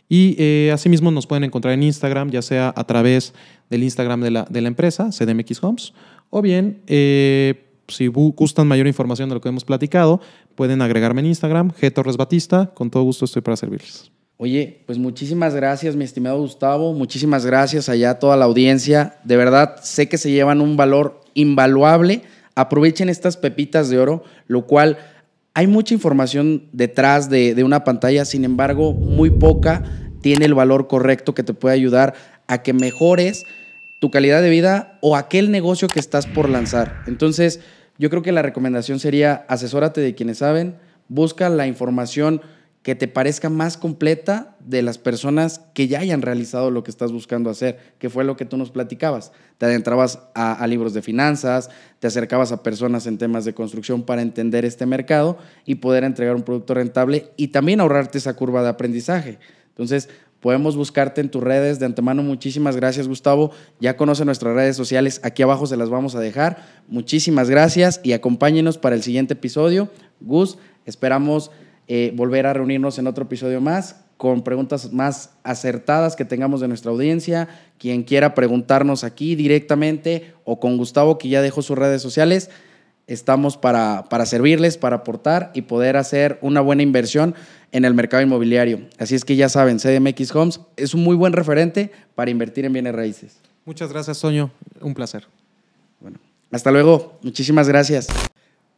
y 0.08 0.36
eh, 0.38 0.70
asimismo 0.72 1.10
nos 1.10 1.26
pueden 1.26 1.44
encontrar 1.44 1.74
en 1.74 1.82
Instagram, 1.82 2.30
ya 2.30 2.40
sea 2.40 2.72
a 2.74 2.84
través 2.84 3.34
del 3.70 3.82
Instagram 3.82 4.20
de 4.20 4.30
la, 4.30 4.46
de 4.48 4.60
la 4.60 4.68
empresa, 4.68 5.10
CDMX 5.10 5.62
Homes, 5.62 5.92
O 6.30 6.42
bien, 6.42 6.80
eh, 6.86 7.65
si 7.88 8.06
gustan 8.08 8.66
mayor 8.66 8.86
información 8.86 9.28
de 9.28 9.34
lo 9.34 9.40
que 9.40 9.48
hemos 9.48 9.64
platicado, 9.64 10.20
pueden 10.54 10.82
agregarme 10.82 11.20
en 11.20 11.26
Instagram, 11.26 11.72
G 11.72 11.92
Torres 11.92 12.16
Batista. 12.16 12.72
Con 12.74 12.90
todo 12.90 13.02
gusto 13.02 13.24
estoy 13.24 13.42
para 13.42 13.56
servirles. 13.56 14.10
Oye, 14.38 14.82
pues 14.86 14.98
muchísimas 14.98 15.54
gracias, 15.54 15.96
mi 15.96 16.04
estimado 16.04 16.38
Gustavo. 16.38 16.92
Muchísimas 16.92 17.46
gracias 17.46 17.88
allá 17.88 18.10
a 18.10 18.18
toda 18.18 18.36
la 18.36 18.44
audiencia. 18.44 19.18
De 19.24 19.36
verdad, 19.36 19.76
sé 19.82 20.08
que 20.08 20.18
se 20.18 20.30
llevan 20.30 20.60
un 20.60 20.76
valor 20.76 21.20
invaluable. 21.34 22.22
Aprovechen 22.54 23.08
estas 23.08 23.36
pepitas 23.36 23.88
de 23.88 23.98
oro, 23.98 24.24
lo 24.46 24.66
cual 24.66 24.98
hay 25.54 25.66
mucha 25.66 25.94
información 25.94 26.68
detrás 26.72 27.30
de, 27.30 27.54
de 27.54 27.64
una 27.64 27.82
pantalla, 27.82 28.26
sin 28.26 28.44
embargo, 28.44 28.92
muy 28.92 29.30
poca 29.30 29.82
tiene 30.26 30.44
el 30.44 30.54
valor 30.54 30.88
correcto 30.88 31.34
que 31.34 31.44
te 31.44 31.54
puede 31.54 31.76
ayudar 31.76 32.14
a 32.48 32.62
que 32.62 32.72
mejores 32.72 33.46
tu 34.00 34.10
calidad 34.10 34.42
de 34.42 34.50
vida 34.50 34.98
o 35.00 35.16
aquel 35.16 35.50
negocio 35.50 35.88
que 35.88 36.00
estás 36.00 36.26
por 36.26 36.48
lanzar. 36.48 37.04
Entonces, 37.06 37.60
yo 37.98 38.10
creo 38.10 38.22
que 38.22 38.32
la 38.32 38.42
recomendación 38.42 38.98
sería 38.98 39.46
asesórate 39.48 40.00
de 40.00 40.14
quienes 40.14 40.38
saben, 40.38 40.76
busca 41.08 41.48
la 41.48 41.66
información 41.66 42.40
que 42.86 42.94
te 42.94 43.08
parezca 43.08 43.50
más 43.50 43.76
completa 43.76 44.56
de 44.60 44.80
las 44.80 44.96
personas 44.96 45.60
que 45.74 45.88
ya 45.88 45.98
hayan 45.98 46.22
realizado 46.22 46.70
lo 46.70 46.84
que 46.84 46.92
estás 46.92 47.10
buscando 47.10 47.50
hacer, 47.50 47.80
que 47.98 48.08
fue 48.10 48.22
lo 48.22 48.36
que 48.36 48.44
tú 48.44 48.56
nos 48.56 48.70
platicabas. 48.70 49.32
Te 49.58 49.66
adentrabas 49.66 50.20
a, 50.36 50.64
libros 50.68 50.94
de 50.94 51.02
finanzas, 51.02 51.68
te 51.98 52.06
acercabas 52.06 52.52
a 52.52 52.62
personas 52.62 53.08
en 53.08 53.18
temas 53.18 53.44
de 53.44 53.54
construcción 53.54 54.04
para 54.04 54.22
entender 54.22 54.64
este 54.64 54.86
mercado 54.86 55.36
y 55.64 55.76
poder 55.76 56.04
entregar 56.04 56.36
un 56.36 56.42
producto 56.42 56.74
rentable 56.74 57.32
y 57.36 57.48
también 57.48 57.80
ahorrarte 57.80 58.18
esa 58.18 58.36
curva 58.36 58.62
de 58.62 58.68
aprendizaje. 58.68 59.40
Entonces, 59.70 60.08
podemos 60.40 60.76
buscarte 60.76 61.20
en 61.20 61.30
tus 61.30 61.42
redes. 61.42 61.78
De 61.78 61.86
antemano, 61.86 62.22
muchísimas 62.22 62.76
gracias, 62.76 63.08
Gustavo. 63.08 63.50
Ya 63.80 63.96
conoce 63.96 64.24
nuestras 64.24 64.54
redes 64.54 64.76
sociales, 64.76 65.20
aquí 65.22 65.42
abajo 65.42 65.66
se 65.66 65.76
las 65.76 65.90
vamos 65.90 66.14
a 66.14 66.20
dejar. 66.20 66.64
Muchísimas 66.88 67.50
gracias 67.50 68.00
y 68.02 68.12
acompáñenos 68.12 68.78
para 68.78 68.94
el 68.94 69.02
siguiente 69.02 69.34
episodio. 69.34 69.90
Gus, 70.20 70.58
esperamos 70.84 71.50
eh, 71.88 72.12
volver 72.14 72.46
a 72.46 72.52
reunirnos 72.52 72.98
en 72.98 73.06
otro 73.06 73.24
episodio 73.24 73.60
más 73.60 73.96
con 74.16 74.42
preguntas 74.42 74.92
más 74.92 75.30
acertadas 75.42 76.16
que 76.16 76.24
tengamos 76.24 76.60
de 76.60 76.68
nuestra 76.68 76.90
audiencia. 76.90 77.48
Quien 77.78 78.02
quiera 78.02 78.34
preguntarnos 78.34 79.04
aquí 79.04 79.34
directamente 79.34 80.32
o 80.44 80.58
con 80.58 80.76
Gustavo, 80.76 81.18
que 81.18 81.28
ya 81.28 81.42
dejó 81.42 81.62
sus 81.62 81.76
redes 81.76 82.00
sociales, 82.00 82.50
estamos 83.06 83.56
para, 83.56 84.04
para 84.08 84.26
servirles, 84.26 84.78
para 84.78 84.96
aportar 84.96 85.50
y 85.54 85.62
poder 85.62 85.96
hacer 85.96 86.38
una 86.42 86.60
buena 86.60 86.82
inversión 86.82 87.34
en 87.72 87.84
el 87.84 87.94
mercado 87.94 88.22
inmobiliario. 88.22 88.80
Así 88.98 89.14
es 89.14 89.24
que 89.24 89.36
ya 89.36 89.48
saben, 89.48 89.78
CDMX 89.78 90.34
Homes 90.34 90.60
es 90.76 90.94
un 90.94 91.02
muy 91.04 91.16
buen 91.16 91.32
referente 91.32 91.90
para 92.14 92.30
invertir 92.30 92.64
en 92.64 92.72
bienes 92.72 92.94
raíces. 92.94 93.38
Muchas 93.64 93.92
gracias, 93.92 94.20
Toño. 94.20 94.50
Un 94.80 94.94
placer. 94.94 95.26
Bueno, 96.00 96.18
hasta 96.50 96.70
luego. 96.70 97.18
Muchísimas 97.22 97.68
gracias. 97.68 98.08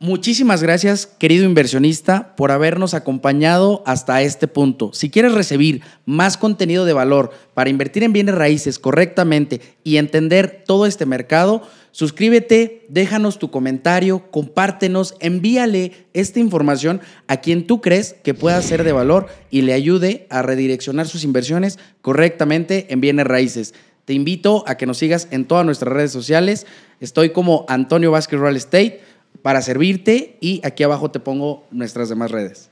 Muchísimas 0.00 0.62
gracias, 0.62 1.06
querido 1.06 1.44
inversionista, 1.44 2.36
por 2.36 2.52
habernos 2.52 2.94
acompañado 2.94 3.82
hasta 3.84 4.22
este 4.22 4.46
punto. 4.46 4.92
Si 4.92 5.10
quieres 5.10 5.32
recibir 5.32 5.82
más 6.06 6.36
contenido 6.36 6.84
de 6.84 6.92
valor 6.92 7.32
para 7.52 7.68
invertir 7.68 8.04
en 8.04 8.12
bienes 8.12 8.36
raíces 8.36 8.78
correctamente 8.78 9.60
y 9.82 9.96
entender 9.96 10.62
todo 10.64 10.86
este 10.86 11.04
mercado, 11.04 11.62
suscríbete, 11.92 12.86
déjanos 12.88 13.38
tu 13.38 13.50
comentario, 13.50 14.30
compártenos, 14.30 15.14
envíale 15.20 16.06
esta 16.12 16.40
información 16.40 17.00
a 17.26 17.38
quien 17.38 17.66
tú 17.66 17.80
crees 17.80 18.14
que 18.22 18.34
pueda 18.34 18.60
ser 18.62 18.84
de 18.84 18.92
valor 18.92 19.26
y 19.50 19.62
le 19.62 19.72
ayude 19.72 20.26
a 20.30 20.42
redireccionar 20.42 21.08
sus 21.08 21.24
inversiones 21.24 21.78
correctamente 22.00 22.86
en 22.90 23.00
bienes 23.00 23.26
raíces. 23.26 23.74
Te 24.04 24.14
invito 24.14 24.64
a 24.66 24.76
que 24.76 24.86
nos 24.86 24.98
sigas 24.98 25.28
en 25.30 25.44
todas 25.44 25.66
nuestras 25.66 25.92
redes 25.92 26.12
sociales. 26.12 26.66
Estoy 26.98 27.30
como 27.30 27.66
Antonio 27.68 28.10
Vázquez 28.10 28.40
Real 28.40 28.56
Estate 28.56 29.02
para 29.42 29.60
servirte 29.60 30.38
y 30.40 30.62
aquí 30.64 30.82
abajo 30.82 31.10
te 31.10 31.20
pongo 31.20 31.66
nuestras 31.70 32.08
demás 32.08 32.30
redes. 32.30 32.67